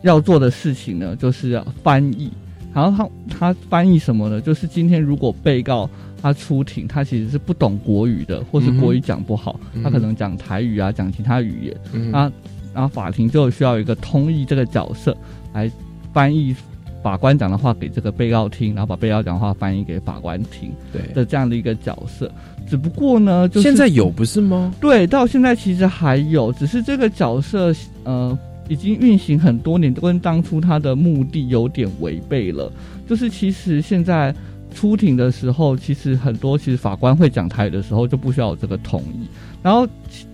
[0.00, 2.32] 要做的事情呢，就是要翻译。
[2.74, 4.40] 然后他他翻译什么呢？
[4.40, 5.88] 就是今天如果被告
[6.20, 12.32] 他出庭，他其实是不懂国语的，或是国语讲不好，他可能讲台语啊，讲其他语言，啊，
[12.72, 15.16] 然后法庭就需要一个通译这个角色
[15.52, 15.70] 来
[16.12, 16.54] 翻译
[17.02, 22.30] 法官讲的话给这个被告听，然后把被告讲的话翻译给法官听，对的这样的一个角色。
[22.66, 24.72] 只不过呢，就现在有不是吗？
[24.80, 28.38] 对，到现在其实还有，只是这个角色呃。
[28.72, 32.72] 已经运行很多年，跟当初他的目的有点违背了。
[33.06, 34.34] 就是其实现在
[34.74, 39.28] 出庭的时候，其实很多其实法官会讲台语的时候就不需要有这个同意。
[39.62, 39.86] 然后，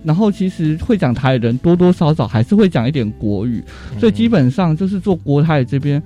[0.03, 3.61] 然后其实会讲台语的人多多少少还是会讲一点国语，
[3.99, 6.01] 所以基本上就是做国台这边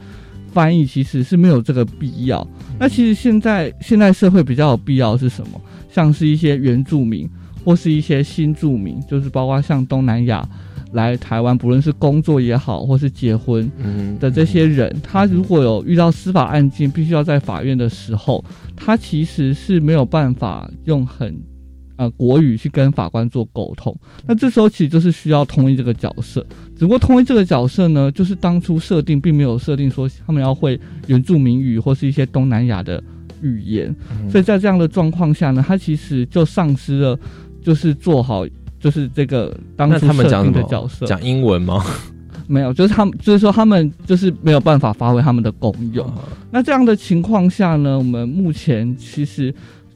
[0.51, 2.45] 翻译其实是没有这个必要。
[2.79, 5.61] 那其实现在现在社会比较有必要是什么？
[5.89, 7.29] 像是一些原住民
[7.63, 10.43] 或是一些新住民，就是包括像东南亚
[10.93, 13.69] 来台湾，不论是工作也好，或是结婚
[14.19, 18.43] 的这些人，他如果有遇到司法案件，必须要在法院的时候，
[18.75, 21.37] 他其实是没有办法用很。
[21.95, 26.43] 呃，国语去跟法官做沟通，那这时候其实就是需要通译这个角色。
[26.75, 33.01] 只不过通译这个角色呢，就是当初设定并没有设定说他们要会原住民语或是一些东南亚的
[33.43, 33.95] 语言，
[34.27, 37.17] 所以在这样的状况下呢，他其实就丧失了
[37.61, 38.43] 就是做好
[38.83, 41.05] 就是这个当初设定的角色。
[41.05, 41.83] 讲英文吗？
[42.45, 46.05] 没有，就是他们就是说他们就是没有办法发挥他们的功用。
[46.51, 49.53] 那这样的情况下呢，我们目前其实。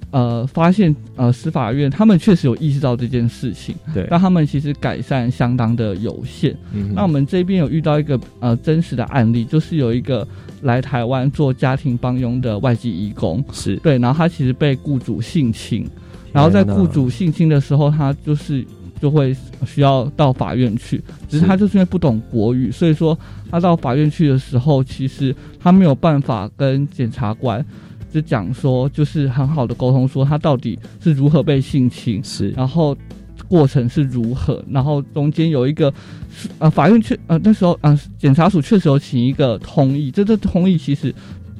[0.10, 6.56] 呃，发现呃，司法院他们确实有意识到这件事情，对，但他们其实改善相当的有限。
[6.71, 10.26] 嗯，那我们这边有遇到一个呃真实的案例，就是有一个
[10.62, 15.86] 来台湾做家庭帮佣的外籍义工，是对，然后他其实被雇主性侵，
[16.32, 18.65] 然后在雇主性侵的时候，他就是
[19.02, 23.18] 就会需要到法院去，只是他就是因为不懂国语，所以说
[23.50, 27.66] 他到法院去的时候，其实他没有办法跟检察官。
[28.10, 32.98] 就讲说，就是很好的沟通，说他到底是如何被性侵，是，然后
[33.50, 35.94] 过程是如何，然后中间有一个，
[36.58, 41.14] 呃，法院确，呃，那时候，呃，检察署确实有请一个通译，这这通译其实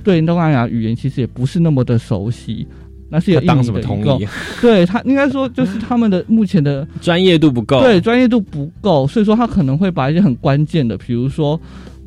[0.06, 2.65] 对东南亚语言其实也不是那么的熟悉，
[3.09, 4.27] 那是有当什么通译？
[4.61, 11.59] 对他应该说就是他们的目前的 专业度不够，对，专业度不够，所以说他可能会把一些很关键的，比如说，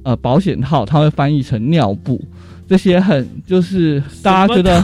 [0.03, 2.21] 呃，保险套，他会翻译成尿布。
[2.69, 4.81] 这些很就是大家觉得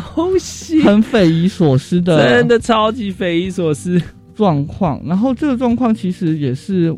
[0.85, 4.02] 很匪夷所思的，真的超级匪夷所思
[4.35, 5.00] 状况。
[5.07, 6.92] 然后这个状况其实也是，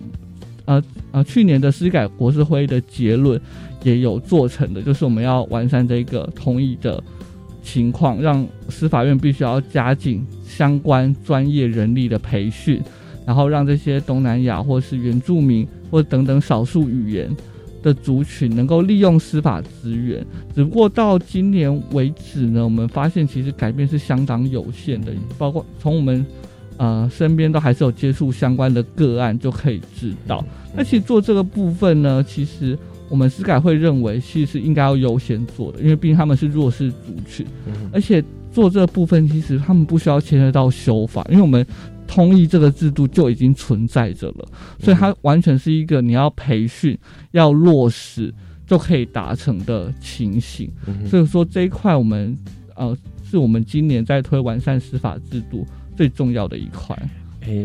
[0.64, 3.38] 呃呃，去年的司改国事会的结论
[3.82, 7.02] 也有做成的，就是我们要完善这个同意的
[7.70, 12.80] 情况，让司法院必须要加紧相关专业人力的培训，
[13.26, 17.28] 然后让这些东南亚或是原住民或等等少数语言。
[17.80, 25.12] 的族群能够利用司法资源，只不过到今年为止呢，我们发现其实改变是相当有限的。
[25.38, 26.26] 包括从我们
[26.76, 30.44] 呃身边都还是有接触相关的个案，就可以知道。
[30.74, 32.76] 那其实做这个部分呢，其实
[33.08, 37.46] 我们司改会认为，其实应该要优先做的，因为毕竟他们是弱势族群，
[37.92, 41.66] 而且做这个部分其实他们不需要牵涉到修法，因为我们。
[42.10, 44.48] 通译这个制度就已经存在着了，
[44.80, 46.96] 所以它完全是一个你要培训、
[47.32, 48.32] 要落实
[48.66, 50.72] 就可以达成的情形。
[51.06, 52.34] 所以说这一块我们
[52.76, 55.66] 呃是我们今年在推完善司法制度
[55.98, 56.98] 最重要的一块。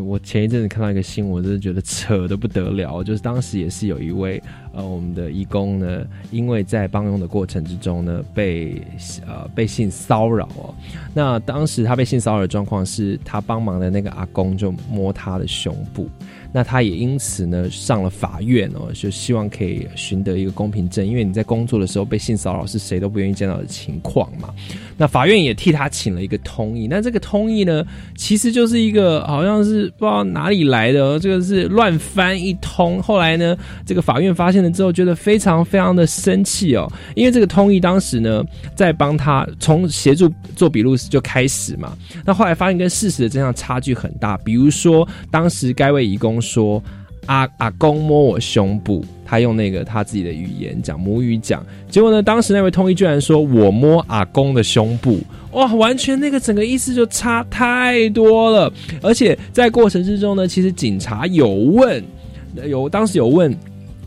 [0.02, 3.04] 我前一阵子看到一个新闻，我真的觉得扯得不得了。
[3.04, 4.42] 就是当时也是有一位
[4.74, 8.82] 呃，我们的义工呢，因为在帮佣的过程之中呢，被
[9.28, 10.74] 呃被性骚扰哦。
[11.14, 16.08] 那当时他被性骚扰的状况是他帮忙的那个阿公就摸他的胸部。
[16.56, 24.54] 那他也因此呢上了法院哦，就希望可以寻得一个公平正，因为你在工作的时候被性骚扰是谁都不愿意见到的情况嘛。
[24.96, 27.84] 那法院也替他请了一个通译，那这个通译呢，
[28.16, 33.02] 其实就是一个好像是不知道哪里来的，这个是乱翻一通。
[33.02, 38.44] 后来呢，这个法院发现了之后，觉得非常非常的生气哦，因为这个通译当时呢
[38.76, 46.43] 在帮他从协助做笔录就开始嘛，那后来发现跟事实的真相差距很大，比如说当时该位义工。
[46.44, 46.84] 说
[47.26, 55.20] 阿阿公摸我胸部，他用那个他自己的语言讲母语讲，结果呢，当时那位通译居然说我摸阿公的胸部，
[55.54, 58.72] 哇，完全那个整个意思就差太多了。
[59.02, 62.04] 而且在过程之中呢，其实警察有问，
[62.66, 63.56] 有当时有问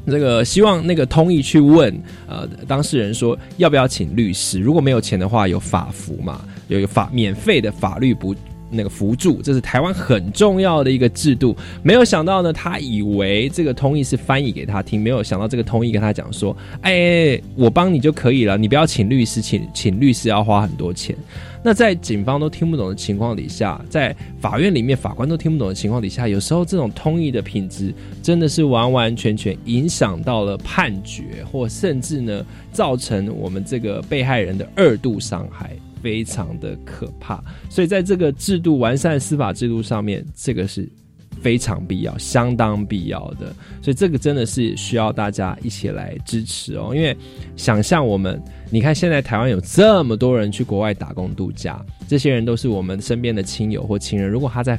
[0.07, 1.92] 这个希望那个通译去问
[2.29, 8.35] 呃当事人说要不要请律师，如果没有钱的话有法服嘛，有一个法免费的法律补。
[8.70, 11.57] 那个辅助，这是台湾很重要的一个制度。
[11.83, 21.16] 没有想到呢，他以为这个通译是翻译给他听，没有想到这个通译跟他讲说：“哎，我帮你就可以了，你不要请律师，请请律师要花很多钱。”
[21.62, 35.74] 那在警方都听不懂的情况底下，在法院里面法官都听不懂的情况底下，有时候这种通译的品质真的是完完全全影响到了判决，或甚至呢，造成我们这个被害人的二度伤害。
[36.07, 40.88] 非常的可怕，所以在这个制度完善司法制度上面，这个是
[41.42, 43.53] 非常必要，相当必要的。
[43.83, 46.92] 所以这个真的是需要大家一起来支持哦。
[46.95, 47.16] 因为
[47.57, 48.40] 想象我们，
[48.71, 54.31] 你看现在台湾有这么多人去国外打工度假，这些人都是我们身边的亲友或亲人。
[54.31, 54.79] 如果他在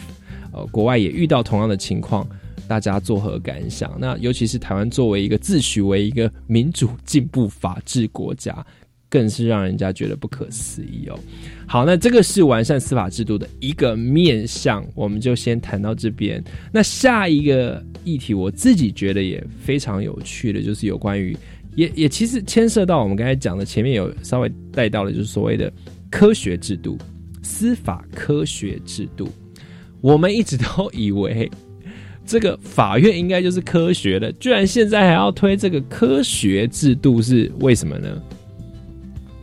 [0.54, 2.26] 呃国外也遇到同样的情况，
[2.70, 3.98] 大家作何感想？
[4.00, 8.66] 那尤其是台湾作为一个自诩为一个民主进步法治国家。
[9.10, 11.20] 更是让人家觉得不可思议哦。
[11.66, 16.44] 好，那这个是完善司法制度的一个面向，我们就先谈到这边。
[16.72, 21.36] 那下一个议题，我自己觉得也非常有趣的，就是有关于
[21.76, 25.72] 也也其实牵涉到我们刚才讲的，前面有稍微带到的，就是所谓的
[26.10, 26.98] 科学制度、
[27.44, 29.30] 司法科学制度。
[30.00, 31.50] 我们一直都以为
[32.26, 38.22] 这个法院应该就是科学的，居然现在还要推这个科学制度，是为什么呢？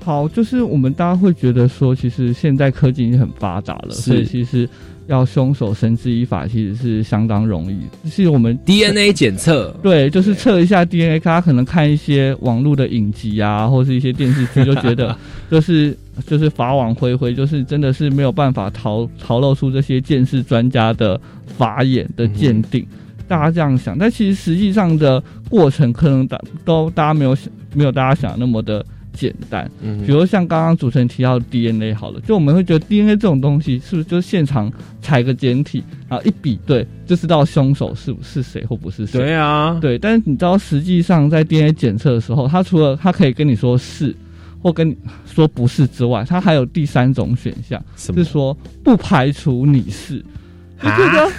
[0.05, 4.69] 好，就是我们大家会觉得说，其实现在科技已经很发达了，所以其实
[5.07, 7.79] 要凶手绳之以法，其实是相当容易。
[8.11, 15.17] 是我们 DNA 检测， 对，就是测一下 DNA，大家可能看一些网络的影集啊，或是一些电视剧，就觉得
[15.51, 15.97] 就是
[16.27, 22.87] 就是法网恢恢，就是真的是没有办法逃逃露出这些鉴识专家的法眼的鉴定。
[23.27, 28.85] 大家这样想，但其实实际上的过程可能大都大家没有想没有大家想那么的。
[29.15, 29.71] 简单，
[30.05, 39.19] 比如像刚刚主持人提到 DNA 好了，就我们会觉得 DNA 这种东西是不是就是现场采个简体，然后一比对就知道凶手是是谁或不是谁？
[39.21, 39.99] 对啊，对。
[39.99, 44.15] 但是你知道实际上在 DNA 检测的时候，它除了它可以跟你说是
[44.61, 50.15] 或跟你说不是之外，它还有第三种选项，是说不排除你是，
[50.81, 51.31] 你觉得？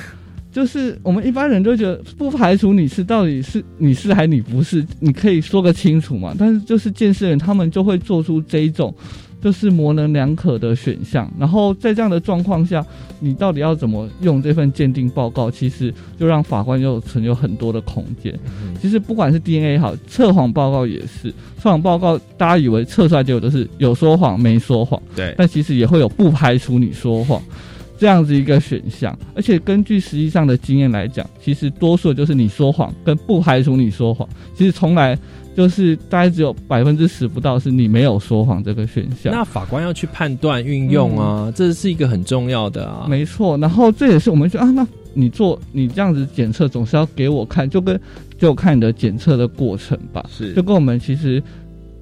[0.55, 6.33] 就是我们一般人都觉得不排除你是到底是你是还你不是，你可以说个清楚嘛。
[6.39, 8.95] 但是就是见识人他们就会做出这一种
[9.41, 11.29] 就是模棱两可的选项。
[11.37, 12.85] 然后在这样的状况下，
[13.19, 18.33] 你到底要怎么用这份鉴定报告，其实就让法官又存有很多的空间。
[18.81, 27.41] 其实不管是 DNA 好，测谎报告也是，测谎报告大家以为测出来结果都是有说谎没说谎，对，但其实也会有不排除你说谎。
[27.97, 35.17] 这样子一个选项，而且根据实际上的经验来讲，其实多数就是你说谎跟不排除你说谎，其实从来
[35.55, 39.33] 就是大概只有百分之十不到是你没有说谎这个选项。
[39.33, 43.07] 那法官要去判断运用啊，这是一个很重要的啊。
[43.09, 47.99] 没错，然后这也是我们说啊，那你做你这样子检测总是要给我看，就跟
[48.37, 51.41] 就看你的检测的过程吧，是就跟我们其实。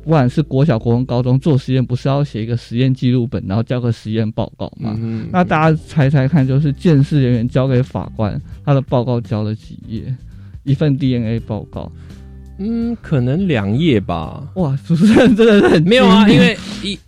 [0.04, 4.99] 不管是国小、国中、高中做实验，不是要写一个实验记录本，然后交个实验报告吗？
[5.32, 10.04] 那大家猜猜看，就是鉴识人员交给法官，他的报告交了几页？
[10.64, 11.91] 一份 DNA 报告，
[12.58, 14.45] 嗯，可能两页吧。
[14.56, 16.99] 哇，主持人真的是很没有啊，因为一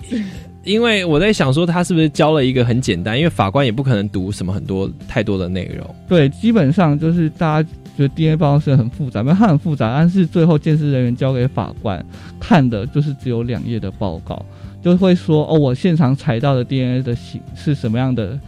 [0.63, 3.17] 因为我在想说，他是不是交了一个很简单？
[3.17, 5.95] 因为法官也不可能读什么很多太多的内容。
[6.07, 7.69] 对，基本上就是大家。
[7.95, 12.05] 觉得 DNA 报告是很复杂，没有它很复杂，但是最后鉴识人员交给法官
[12.39, 14.45] 看的就是只有两页的报告，
[14.83, 18.39] 就会说哦，我现场采到的 DNA 的型是什么样的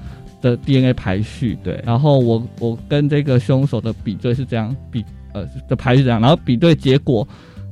[0.41, 7.27] 的 DNA 排序，对，然后我我跟这个凶手的比对是这样比呃的排序这样，然后比对结果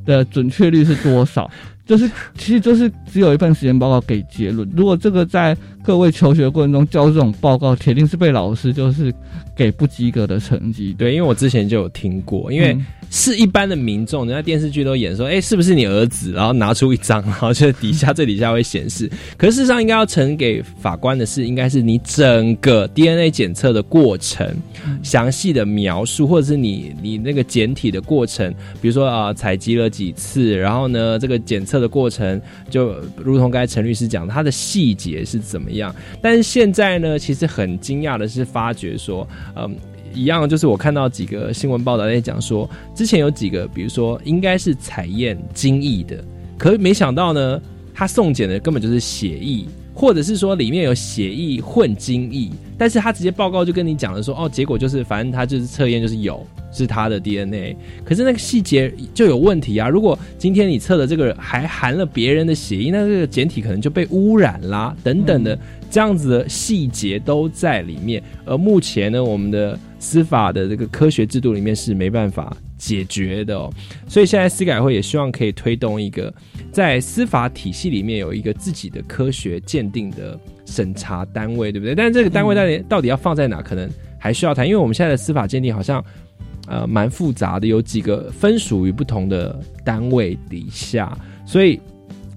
[0.06, 1.50] 的准确率是多少，
[1.86, 9.14] 就是其实就是只有一份实验报告给结论，如果这个在各位求学过程中交这种报告，铁定是被老师就是
[9.56, 10.96] 给不及格的成绩。
[10.98, 12.78] 对，因为我之前就有听过，因为。
[13.12, 16.32] 是一般的民众，人家电视剧都演说，哎，是不是你儿子？
[16.34, 19.10] 然后拿出一张，然后就底下最底下会显示。
[19.38, 24.52] 可是事实上，应该要呈给法官的是，应该是你整个 DNA 检测的过程，
[25.04, 35.94] 详细的描述，或者是你你那个检体的过程，比如说啊，采集了几次，然后呢，这个检测的过程，就如同刚才陈律师讲，他的细节是怎么样？
[36.22, 39.76] 但是现在呢，其实很惊讶的是，发觉说，嗯。
[40.14, 46.24] 一样，就是我看到几个新闻报道在讲说，之前有几个，比如说应该是采验精益的，
[46.58, 47.62] 可没想到呢，
[47.94, 59.88] 他送检的根本就是写意，或者是说里面有血液混精液，但是他直接报告就跟你讲了说，哦，结果就是反正他就是测验就是有是他的 DNA，可是那个细节就有问题啊！
[59.88, 65.58] 如果今天你测的这个还含了别人的血液，那这个简体可能就被污染啦，等等的
[65.90, 69.80] 这样子的细节都在里面，而目前呢，我们的。
[69.98, 73.74] 司法的这个科学制度里面是没办法解决的哦，
[74.08, 76.32] 所以现在司改会也希望可以推动一个
[76.76, 81.96] 在司法体系里面有一个自己的科学鉴定的审查单位，对不对？
[81.96, 86.04] 但是这个单位到底到底要放在哪，可能还需要谈，因为我们现在的司法鉴定好像
[86.68, 91.80] 呃蛮复杂的，有几个分属于不同的单位底下，所以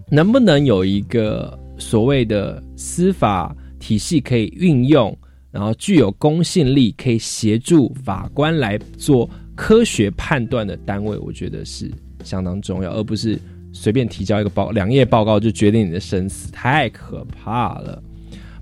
[0.09, 5.13] 能不能有一个所谓的司法体系可以运用？
[5.51, 11.91] 然后具有公信力，可以协助法官来做科学判断的单位，我觉得是
[12.23, 13.37] 相当重要，而不是
[13.73, 18.03] 随便提交一个报两页报告就决定你的生死，太可怕了。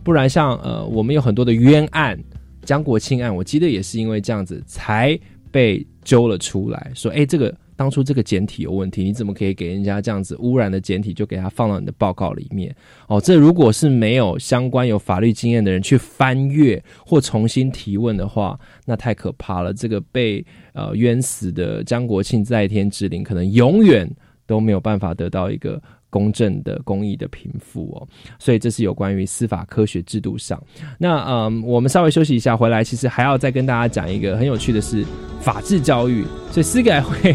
[0.03, 2.19] 不然像呃，我们有很多的冤案，
[2.63, 5.19] 江国庆案，我记得也是因为这样子才
[5.51, 7.55] 被揪了出来，说哎，这个。
[7.79, 12.75] 当初这个简体有问题，你怎么可以给人家这样子污染的简体就给他放到你的报告里面？
[13.07, 19.75] 哦，这如果是没有相关有法律经验的人去翻阅或重新提问的话，那太可怕了。
[19.75, 20.43] 这个被
[20.73, 24.11] 呃冤死的江国庆在天之灵，可能永远
[24.47, 28.09] 都没有办法得到一个公正的公益的平复哦。
[28.39, 30.63] 所以这是有关于司法科学制度上。
[30.99, 35.05] 那嗯，我们稍微休息一下，回来其实还要再跟大家讲一个很有趣的是
[35.41, 36.25] 法治教育。
[36.51, 37.35] 所以司改会。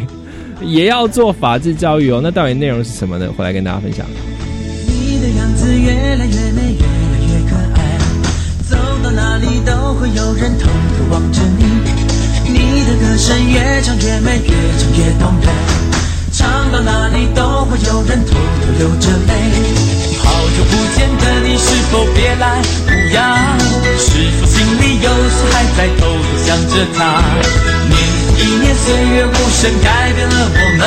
[0.64, 3.34] 也要做法治教育哦，那到底内容是什么呢？
[3.36, 4.05] 回来跟大家分享。
[5.82, 7.18] 越来越美，越来
[14.97, 15.70] 越，动人，
[16.72, 19.34] 到哪里都会有人偷偷流着泪。
[20.24, 23.59] 好久不见的你，是否别来无恙？
[23.97, 27.22] 是否心里有时还在偷偷想着他？
[28.38, 30.82] 一年岁月无声改变了我们，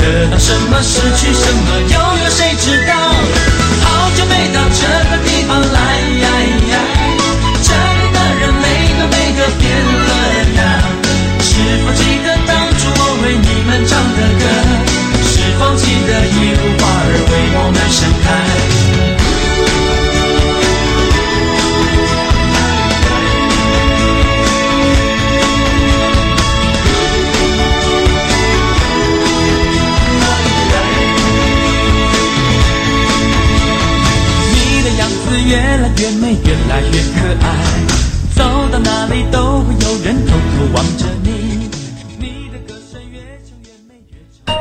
[0.00, 2.96] 得到什么失去什么，又有谁知道？
[3.84, 4.80] 好久没到这
[5.10, 5.76] 个地方来，
[7.62, 8.64] 这里的人每
[8.96, 10.10] 个每个变了
[10.56, 10.58] 样。
[11.40, 11.52] 是
[11.84, 14.18] 否记得当初我为你们唱的
[36.26, 37.46] 来越来越可爱，
[38.34, 41.30] 走到哪里都会有人偷偷望着你。
[42.18, 44.52] 你的歌声越唱越美，越唱。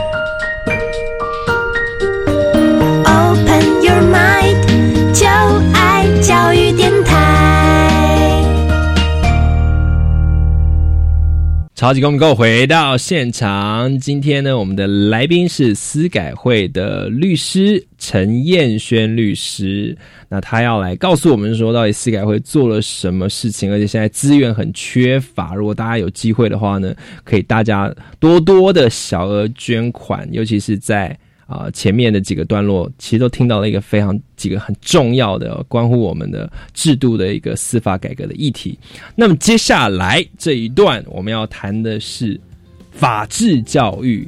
[3.03, 4.61] Open your mind，
[5.11, 5.25] 就
[5.73, 7.11] 爱教育电台。
[11.73, 19.97] 超级公民购回到现场，今天呢，我们的来宾是司改会的律师陈燕轩律师。
[20.29, 23.71] 那他要来告诉我们说，到底司改会做了什么事情？
[23.71, 26.93] 而且现在资源很缺乏，如果大家有机会的话呢，
[27.23, 38.77] 可以大家多多的小额捐款，尤其是在啊前面的几个段落，其实都听到了一个非常几个很重要的关乎我们的制度的一个司法改革的议题。
[39.15, 42.39] 那么接下来这一段我们要谈的是
[42.91, 44.27] 法治教育。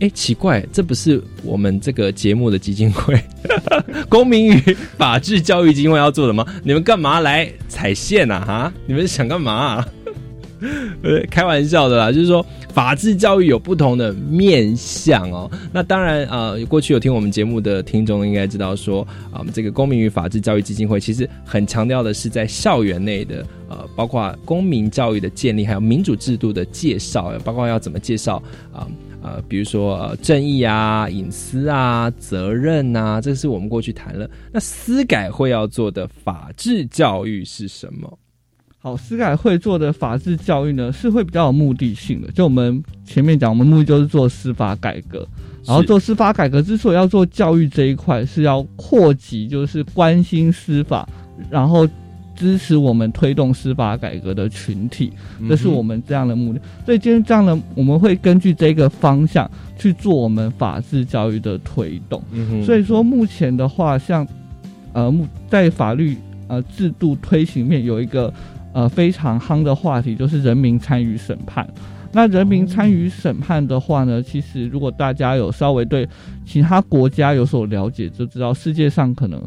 [0.00, 3.18] 哎，奇怪，这不是我们这个节目的基金会——
[4.10, 4.58] 公民与
[4.96, 6.44] 法治教育基金会要做的吗？
[6.62, 8.44] 你们干嘛来踩线啊？
[8.44, 9.84] 哈，你们想干嘛？
[11.02, 15.50] 呃，开玩笑的啦，就是说法治教育有不同的面向哦。
[15.72, 28.42] 那当然啊，过去有听我们节目的听众应该知道说啊，我们这个公民与法治教育基金会其实很强调的是在校园内的呃，包括公民教育的建立，还有民主制度的介绍，包括要怎么介绍
[28.72, 28.88] 啊。
[29.48, 34.28] 比如说呃，正义啊、隐私啊、责任啊，这是我们过去谈了。
[34.52, 38.18] 那司改会要做的法治教育是什么？
[38.78, 42.30] 好，司改会做的法治教育呢，是会比较有目的性的。
[42.32, 45.26] 就我们前面讲，我们目的就是做司法改革，
[45.64, 51.08] 然后做司法改革之所以要做教育这一块，是要扩及就是关心司法，
[51.50, 51.88] 然后。
[52.34, 55.12] 支持我们推动司法改革的群体，
[55.48, 56.60] 这是我们这样的目的。
[56.84, 62.22] 所以今天这样的，我们会根据这个方向去做我们法治教育的推动。
[62.64, 64.26] 所以说，目前的话，像
[64.92, 65.14] 呃，
[65.48, 66.16] 在法律
[66.48, 68.32] 呃制度推行面有一个
[68.72, 71.68] 呃非常夯的话题，就是人民参与审判。
[72.12, 76.08] 那人民参与审判的话呢，其实如果大家有稍微对
[76.44, 79.40] 其他国家有所了解，就知道世界上可能。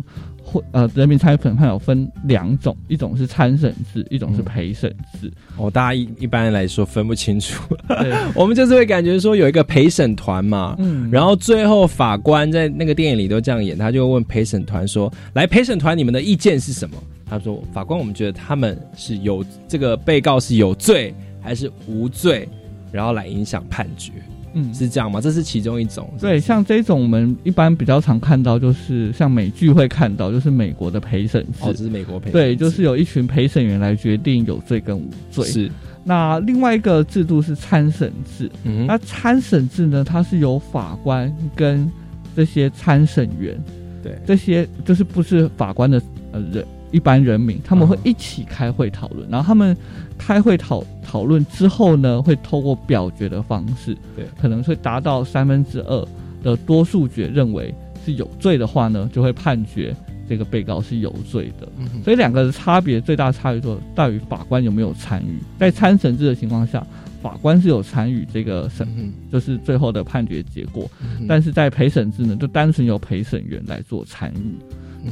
[0.50, 4.90] 会呃，人民参与审判有分两种，一种是参审制，一种是陪审
[5.20, 5.30] 制。
[5.58, 7.62] 哦，大家一一般来说分不清楚。
[8.34, 16.96] 我们就是会感觉说有一个陪审团嘛，嗯，然后最后法官在那个电影里都这样演，他就问陪审团说：“来，陪审团，你们的意见是什么？”
[17.30, 22.48] 他说：“法官，我们觉得他们是有这个被告是有罪还是无罪，
[22.90, 24.14] 然后来影响判决。”
[24.58, 25.22] 嗯，是这样吗？
[25.22, 26.12] 这是其中一种。
[26.20, 31.60] 对，像这种我们一般比较常看到，就是像美剧会看到，就是美国的陪审制。
[31.62, 32.32] 哦，这是美国陪。
[32.32, 35.46] 对，就是有一群陪审员来决定有罪跟无罪。
[35.46, 35.72] 是。
[36.04, 38.50] 那另外一个制度是参审制。
[38.64, 38.88] 嗯。
[38.88, 41.90] 那参审制呢，它是由法官跟
[42.36, 43.58] 这些参审员，
[44.04, 46.02] 对，这些就是不是法官的
[46.32, 49.76] 呃人一般人民，他们会一起开会讨论，然后他们
[50.18, 56.08] 开会讨讨论之后呢，会透过表决的方式，对，可能会达到三分之二
[56.44, 57.74] 的多数决认为
[58.06, 59.96] 是有罪的话呢，就会判决
[60.30, 61.68] 这个被告是有罪的。
[62.04, 66.86] 所以两个的差别最大差别就在于法官有没有参与，在参审制的情况下，
[67.22, 68.88] 法官是有参与这个审，
[69.32, 70.90] 就是最后的判决结果，
[71.28, 74.56] 但是在陪审制呢，就单纯由陪审员来做参与。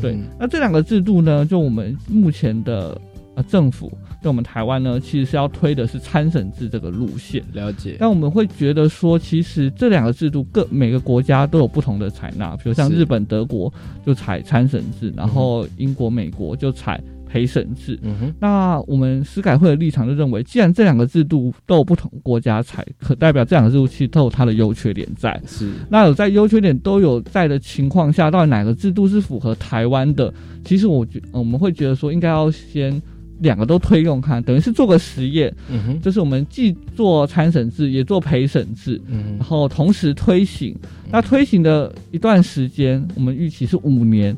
[0.01, 2.99] 对，那这两个制度呢，就我们目前的
[3.35, 3.91] 呃政府，
[4.21, 7.43] 在我们台湾呢，其实是要推的是参审制这个路线。
[7.53, 7.97] 了解。
[7.99, 13.73] 但我们会觉得说，其实这两个制度各每个国家都有不同的采纳，比如像日本、德国
[14.05, 17.01] 就采参审制，然后英国、美国就采。
[17.35, 25.37] 陪审制，嗯哼，那我们司改会的立场就认为，既然这两个制度都有不同国家才，可代表这两个制度其实都有它的优缺点在。
[25.45, 30.33] 是，那有在优缺点都有在的情况下，到底哪个制度是符合台湾的？
[30.63, 33.01] 其实我觉我们会觉得说，应该要先
[33.39, 35.53] 两个都推用看，等于是做个实验。
[35.69, 40.73] 嗯哼，就是我们既做参审制，也做陪审制，嗯，然后同时推行。
[41.11, 44.35] 那推行的一段时间，我们预期是五年。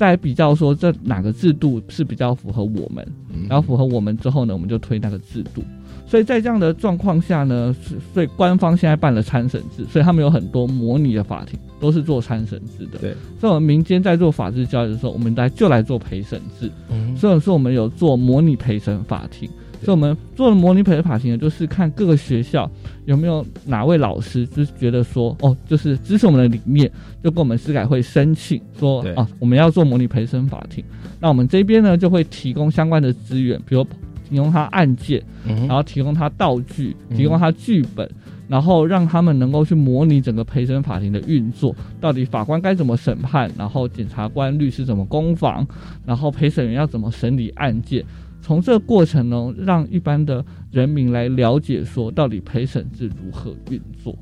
[0.00, 3.06] 再比较说，这哪个制度是比较符合我们，
[3.50, 5.62] 然后符合我们之后呢，我们就推那个制度。
[6.06, 7.76] 所以在这样的状况下呢，
[8.14, 12.98] 所以官方现在办了参审制，所以他们有很多模拟的法庭都是做参审制的。
[12.98, 16.72] 对，所以我们民间在做法治教育的时候，我们来就来做陪审制。
[16.88, 19.50] 嗯，所以说我们有做模拟陪审法庭。
[19.82, 22.70] 所以我们做的模拟培的法庭呢，就是看各个学校
[23.06, 26.90] 有没有哪位老师，就是觉得说，哦，就是支持我们的理念，
[27.24, 30.84] 就跟我们司改会申请说，啊，我们要做模拟陪审法庭。
[31.18, 33.86] 那我们这边呢，就会提供相关的资源，比如
[34.28, 35.22] 提供他案件，
[35.66, 38.08] 然后提供他道具，提供他剧本，
[38.48, 45.66] 然后让他们能够去模拟整个陪审法庭的运作，到底法官该怎么审判，然后检察官、律师怎么攻防，
[46.06, 48.04] 然后陪审员要怎么审理案件。
[48.50, 54.12] 从这个过程呢，让一般的人民来了解说，到底陪审制如何运作。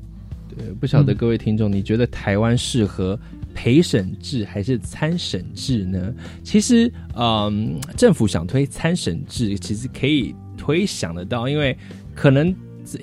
[0.47, 3.19] 对，不晓得各位听众，你觉得台湾适合
[3.55, 6.13] 陪审制还是参审制呢？
[6.43, 11.75] 其实，嗯，政府想推参审制，其实可以推想得到，因为
[12.13, 12.55] 可能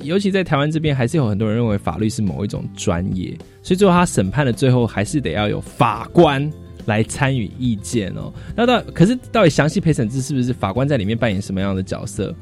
[0.03, 6.49] 尤其在台湾这边，还是有很多人认为法律是某一种专业，所以最后他审判的最后还是得要有法官。
[6.87, 12.35] 来参与意见哦，那到可是到底详细陪审制是不是法官在里面扮演什么样的角色？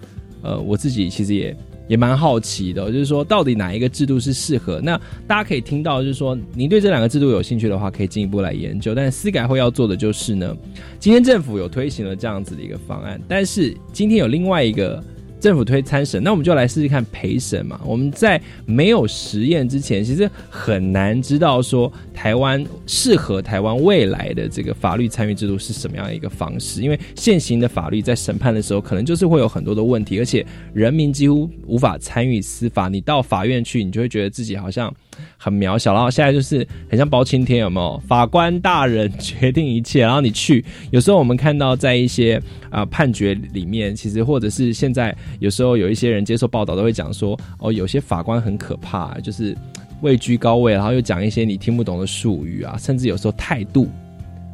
[0.43, 1.57] 呃，我自己其实也
[1.89, 4.81] 也蛮好奇的，就是说到底哪一个制度是适合？
[4.83, 8.95] 那大家可以听到，就是说您对这两个制度有兴趣的话，可以进一步来研究。
[8.95, 10.57] 但司改会要做的就是呢，
[10.99, 15.03] 今天政府有推行了这样子的一个方案，但是今天有另外一个。
[15.45, 17.79] 政府推参审，那我们就来试试看陪审嘛。
[17.85, 26.81] 我们在没有实验之前，其实很难知道说台湾适合台湾未来的这个法律参与制度是什么样的一个方式。
[26.81, 30.43] 因为现行的法律在审判的时候，可能就是会有很多的问题，而且
[30.73, 32.89] 人民几乎无法参与司法。
[32.89, 34.91] 你到法院去，你就会觉得自己好像。
[35.37, 38.03] 很渺小，然后现在就是很像包青天，有没有？
[38.07, 40.65] 法官大人决定一切，然后你去。
[40.91, 42.41] 有时候我们看到在一些
[42.71, 49.57] 啊判决里面，其实或者是现在有时候有一些人接受报道都会讲说，哦，有些法官很可怕，就是
[50.01, 53.89] 位居高位，然后又讲一些你听不懂的术语啊，甚至有时候态度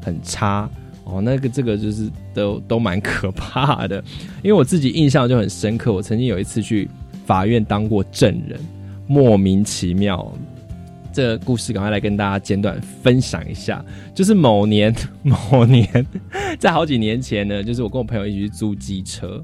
[0.02, 0.68] 很差
[1.04, 1.20] 哦。
[1.20, 4.02] 那个这个就是都都蛮可怕的，
[4.42, 6.88] 因为我自己印象就很深刻，我曾经有一次去
[7.26, 8.58] 法院当过证人，
[9.06, 10.32] 莫名其妙。
[11.12, 13.84] 这个故事赶快来跟大家简短分享一下，
[14.14, 16.06] 就是某年 某年，
[16.58, 19.42] 在好几年前呢，就是我跟我朋友一起去租机车，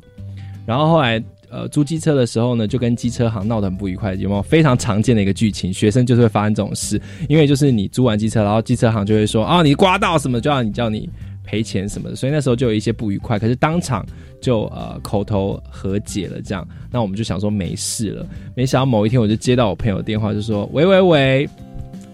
[0.64, 5.72] 然后后来呃租机车的时候呢，就跟机车行闹得很不愉快，有没有非常常见的一个剧情？
[5.72, 11.08] 学生就是会发生这种事，因为就是你租完机车，然后机车行就会说啊你刮到什么，就要你叫你
[11.46, 14.04] 赔钱什么的，所以那时候就有一些不愉快，可是当场
[14.40, 21.48] 就呃口头和解了，这样，那我们就想说没事了，没想到某一天我就接到我朋友电话，就说喂喂喂。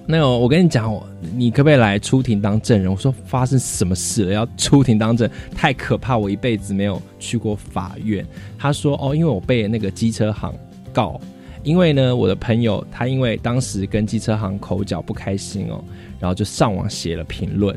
[0.04, 1.00] 那个，我跟你讲，
[1.36, 2.90] 你可不可以来出庭当证人？
[2.90, 4.32] 我说发生什么事了？
[4.32, 6.18] 要出庭当证，太可怕！
[6.18, 8.26] 我一辈子没有去过法院。
[8.58, 10.52] 他说哦，因为我被那个机车行
[10.92, 11.20] 告，
[11.62, 15.82] 因为呢，我的朋友他因为当时跟机车行口角不开心哦，
[16.18, 17.74] 然后就上网写了评论，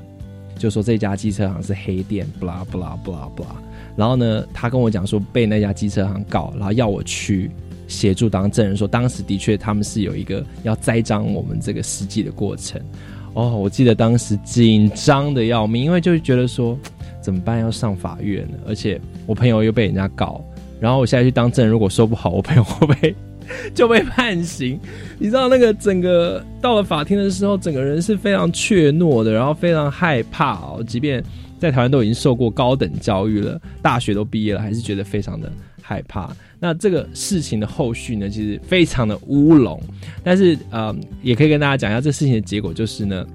[0.57, 3.49] 就说这家机车行是黑店，不啦不啦不啦不啦。
[3.95, 7.51] 然后呢，他跟我讲说被那家机车行告，然后要我去。
[7.87, 12.81] 协助当证人说，当时的确他们是有一个要栽赃我们这个实际的过程。
[13.35, 16.75] 哦，我记得当时紧张的要命，因为就觉得说
[17.21, 20.43] 怎么办要上法院，而且我朋友又被人家告，
[20.79, 23.15] 然后我现在去当证人，如果说不好，我朋友会被
[23.73, 24.79] 就被判刑。
[25.19, 31.23] 你知道那个整个到了法庭的时候，整个人是非常怯懦的，然后非常害怕哦，即便。
[31.57, 35.49] 在台湾都已经受过高等教育了，大学都毕业了，还是觉得非常的
[35.81, 36.29] 害怕。
[36.59, 39.81] 那这个事情的后续呢，其实非常的乌龙，
[40.21, 40.93] 但是呃，
[41.23, 43.25] 也可以跟大家讲一下，这事情的结果就是呢，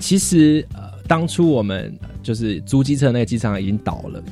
[0.00, 4.22] 其实呃，当初我们就是租机车那个机场已经倒了，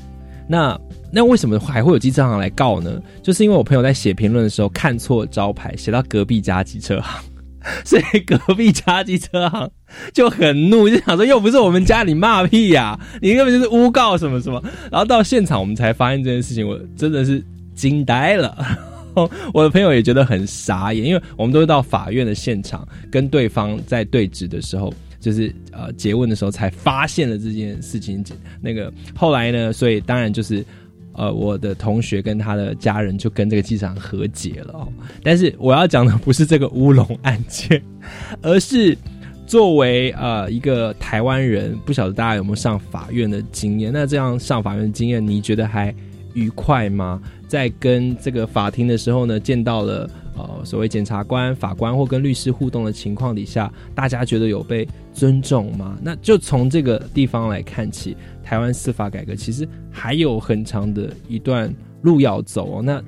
[0.49, 0.79] 那
[1.13, 3.01] 那为什么还会有机车行来告呢？
[3.23, 7.23] 就是因为我朋友在写评论的时候看错招牌，写到隔壁家机车行。
[7.85, 9.71] 所以隔壁家机车行
[10.13, 12.99] 就很怒，就想说又不是我们家，你骂屁呀！
[13.21, 14.61] 你根本就是诬告什么什么。
[14.91, 17.41] 然后到现场我们才发现这件事情，我真的是
[17.73, 18.57] 惊呆了。
[19.55, 28.25] 我的朋友也觉得很傻眼，因为我们都是到法院的现场跟对方在对质的时候，就是呃结问的时候才发现了这件事情。
[28.61, 30.65] 那个后来呢，所以当然就是。
[31.15, 34.89] 呃，我的同学跟他的家人就跟这个机长和解了哦。
[35.23, 37.83] 但是我要讲的不是这个乌龙案件，
[38.41, 38.97] 而是
[39.47, 43.93] 作为呃一个台湾人，不晓得大家有没有上法院的经验？
[43.93, 45.95] 那这样上法院的经验，你觉得还
[46.35, 47.21] 愉快吗？
[47.47, 55.99] 在跟这个法庭的时候呢，见到了呃所谓检察官、法官或跟律师互动的情况底下，大家觉得有被尊重吗？
[56.03, 58.17] 那就从这个地方来看起。
[58.45, 61.73] 台湾司法改革其实还有很长的一段
[62.03, 62.83] 路要走哦。
[62.83, 63.03] 那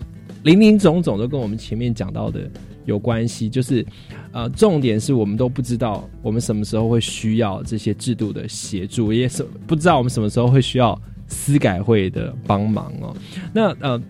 [0.44, 2.48] 林林总总都跟我们前面讲到的
[2.86, 3.84] 有关系，就是
[4.32, 13.14] 呃，重点是我们都不知道我们什么时候会需要这些制度的协助，也是不知道我们什么时候会需要司改会的帮忙哦。
[13.52, 14.00] 那呃，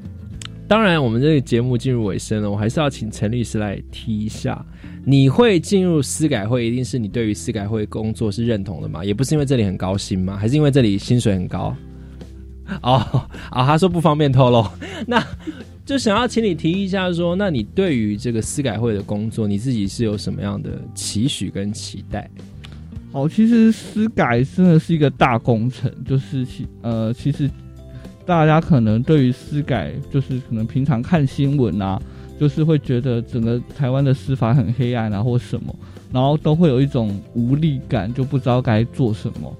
[0.67, 4.65] 当然我们这个节目进入尾声了，我还是要请陈律师来提一下。
[5.05, 9.05] 你会进入司改会，一定是你对于司改会工作是认同的吗？
[9.05, 10.37] 也不是因为这里很高薪吗？
[10.37, 11.77] 还是因为这里薪水很高？
[12.81, 14.67] 哦，啊，他说不方便透露，
[15.07, 15.23] 那
[15.85, 22.31] 就想要请你提一下，说，那你对于这个司改会的工作，你自己是有什么样的期许跟期待？
[23.12, 27.51] 好，其实司改真的是一个大工程，就是其呃，其实
[28.27, 32.01] 大家可能对于司改，就是可能平常看新闻啊。
[32.37, 35.72] 就是会觉得整个台湾的司法很黑暗啊，或什么，
[36.12, 39.57] 然后都会有一种无力感，就不知道该做什么。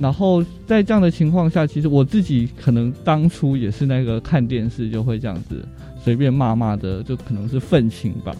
[0.00, 5.64] 然后在这样的情况下，其实我自己可能当初也是那个看电视就会这样子
[6.02, 8.34] 随便骂骂的，就可能是愤青吧。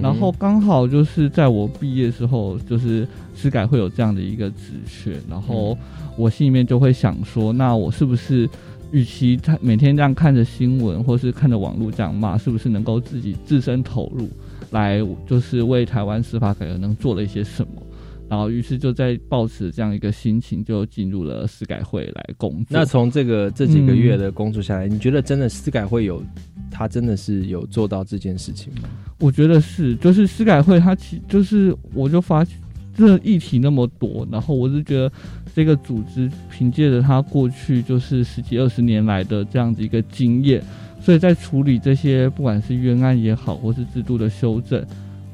[0.00, 5.76] 然后刚好就是在我毕业时候，就是司改会有这样的一个职缺，然后
[6.16, 8.48] 我心里面就会想说，那我是不是？
[8.92, 14.28] 与其他每天这样看着新闻，或是看着网络这样骂，是不是能够自己自身投入，
[14.70, 17.82] 来就是为台湾司法改革能做了一些什么？
[18.28, 22.66] 然后，于是就在抱持这样一个心情，就进入了司改会来工作。
[22.70, 26.22] 那从这个这几个月的工作下来，你觉得真的司改会有
[26.70, 28.88] 他真的是有做到这件事情吗？
[29.18, 32.58] 我觉得是，就是司改会他其就是我就发现
[32.94, 35.10] 这议题那么多，然后我就觉得。
[35.54, 40.62] 这个组织凭借着他过去就是十几二十年来的这样子一个经验，
[41.00, 44.82] 所以在处理这些不管是冤案也好，或是制度的修正，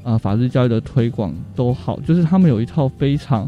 [0.03, 3.47] 啊，法治教育的推广都好，就是他们有一套非常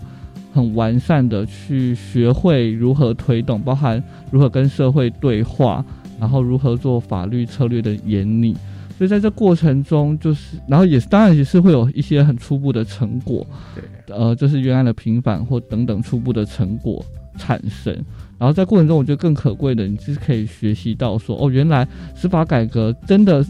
[0.54, 4.02] 很完善的去学会如何推动，包含
[4.32, 5.84] 如何跟社会对话，
[6.20, 8.56] 然后如何做法律策略的演拟。
[9.02, 13.44] 所以在这过程中，就是然后也是当然也是会有一些很初步的成果。
[13.74, 14.16] 对。
[14.16, 17.04] 呃，就是原来的平反或等等初步的成果
[17.36, 17.92] 产生，
[18.38, 23.44] 然后在过程中，我觉得更可贵的，你是可以学习到说，哦，原来司法改革真的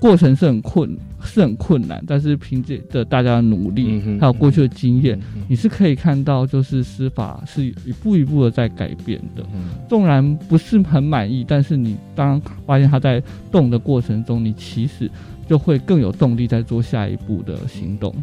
[0.00, 5.18] 过程是很困，是很困难，但是凭借着大家的努力，还有过去的经验，
[5.48, 9.44] 你是可以看到，就是司法是一步一步的在改变的。
[9.88, 15.10] 纵然不是很满意，但是你当发现它在动的过程中，你其实
[15.48, 18.14] 就会更有动力在做下一步的行动。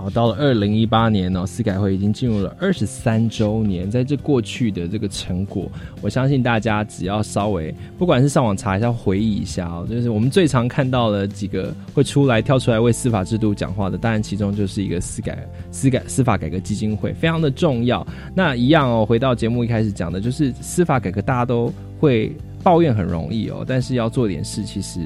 [0.00, 3.90] 好，到了二零一八年呢，司改会已经进入了二十三周年。
[3.90, 5.70] 在这过去的这个成果，
[6.00, 18.06] 我相信大家只要稍微，不管是上网查一下、回忆一下哦，就是我们最常看到的几个会出来跳出来为司法制度讲话的，当然其中就是一个司改、司改、司法改革基金会，非常的重要。
[18.34, 25.00] 那一样哦，回到节目一开始讲的，就是司法改革，大家都会抱怨很容易哦，但是要做点事，其实。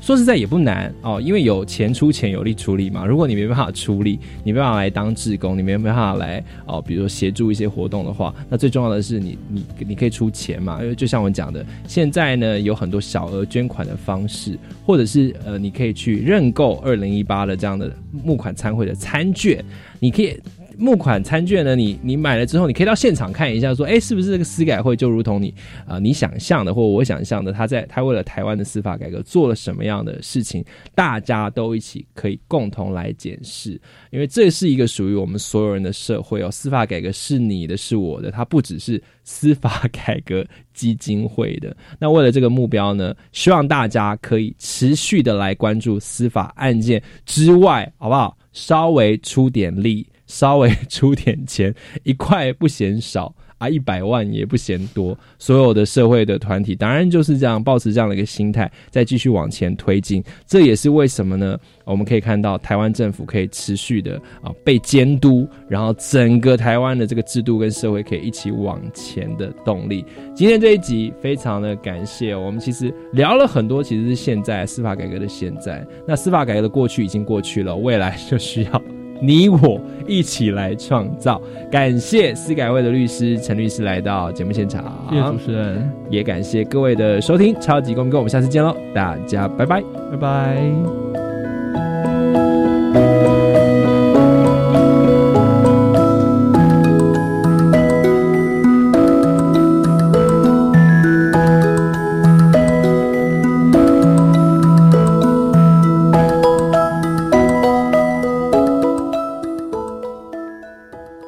[0.00, 3.04] 说实在也不难哦，因为有钱出钱，有力出力嘛。
[3.04, 10.82] 如果你没办法出力，你没办法来当志工，你没办法来哦，比如说协助一些活动的话，那最重要的是你你你可以出钱嘛。
[10.82, 19.62] 因为就像我讲的，现在呢有很多小额捐款的方式，或者是呃你可以去认购二零一八的这样的募款参会的餐券，
[19.98, 20.36] 你可以。
[20.80, 25.54] 募款餐券呢，你你买了之后，你可以到现场看一下，说，哎，是不是这个司改会就如同你
[25.86, 30.64] 啊、你想象的，或我想象的，他在他为了台湾的司法改革做了什么样的事情，
[30.94, 33.78] 大家都一起可以共同来检视，
[34.10, 36.50] 因为这是一个属于我们所有人的社会哦。
[36.50, 41.76] 司法改革是你的，是我的，它不只是司法改革基金会的。
[41.98, 48.34] 那为了这个目标呢，希望大家可以持续的来关注司法案件之外，好不好？
[48.52, 51.74] 稍微出点力，稍微出点钱，
[52.04, 53.34] 一块不嫌少。
[53.58, 60.24] 啊，一百万也不嫌多，所有的社会的团体当然就是这样，保持这样的一个心态，再继续往前推进。
[60.46, 61.58] 这也是为什么呢？
[61.84, 70.06] 我们可以看到台湾政府可以持续的啊被监督，然后整个台湾的这个制度跟社会可以一起往前的动力。
[70.34, 75.86] 今天这一集非常的感谢，我们其实聊了很多，其实是现在司法改革的现在。
[76.08, 78.82] 那司法改革的过去已经过去了，未来就需要。
[79.20, 81.40] 你我一起来创造。
[81.70, 91.29] 感谢司改会的律师陈律师来到节目现场，谢谢主持人，也感谢各位的收听，超级公民哥，我们下次见喽，大家拜拜，拜拜。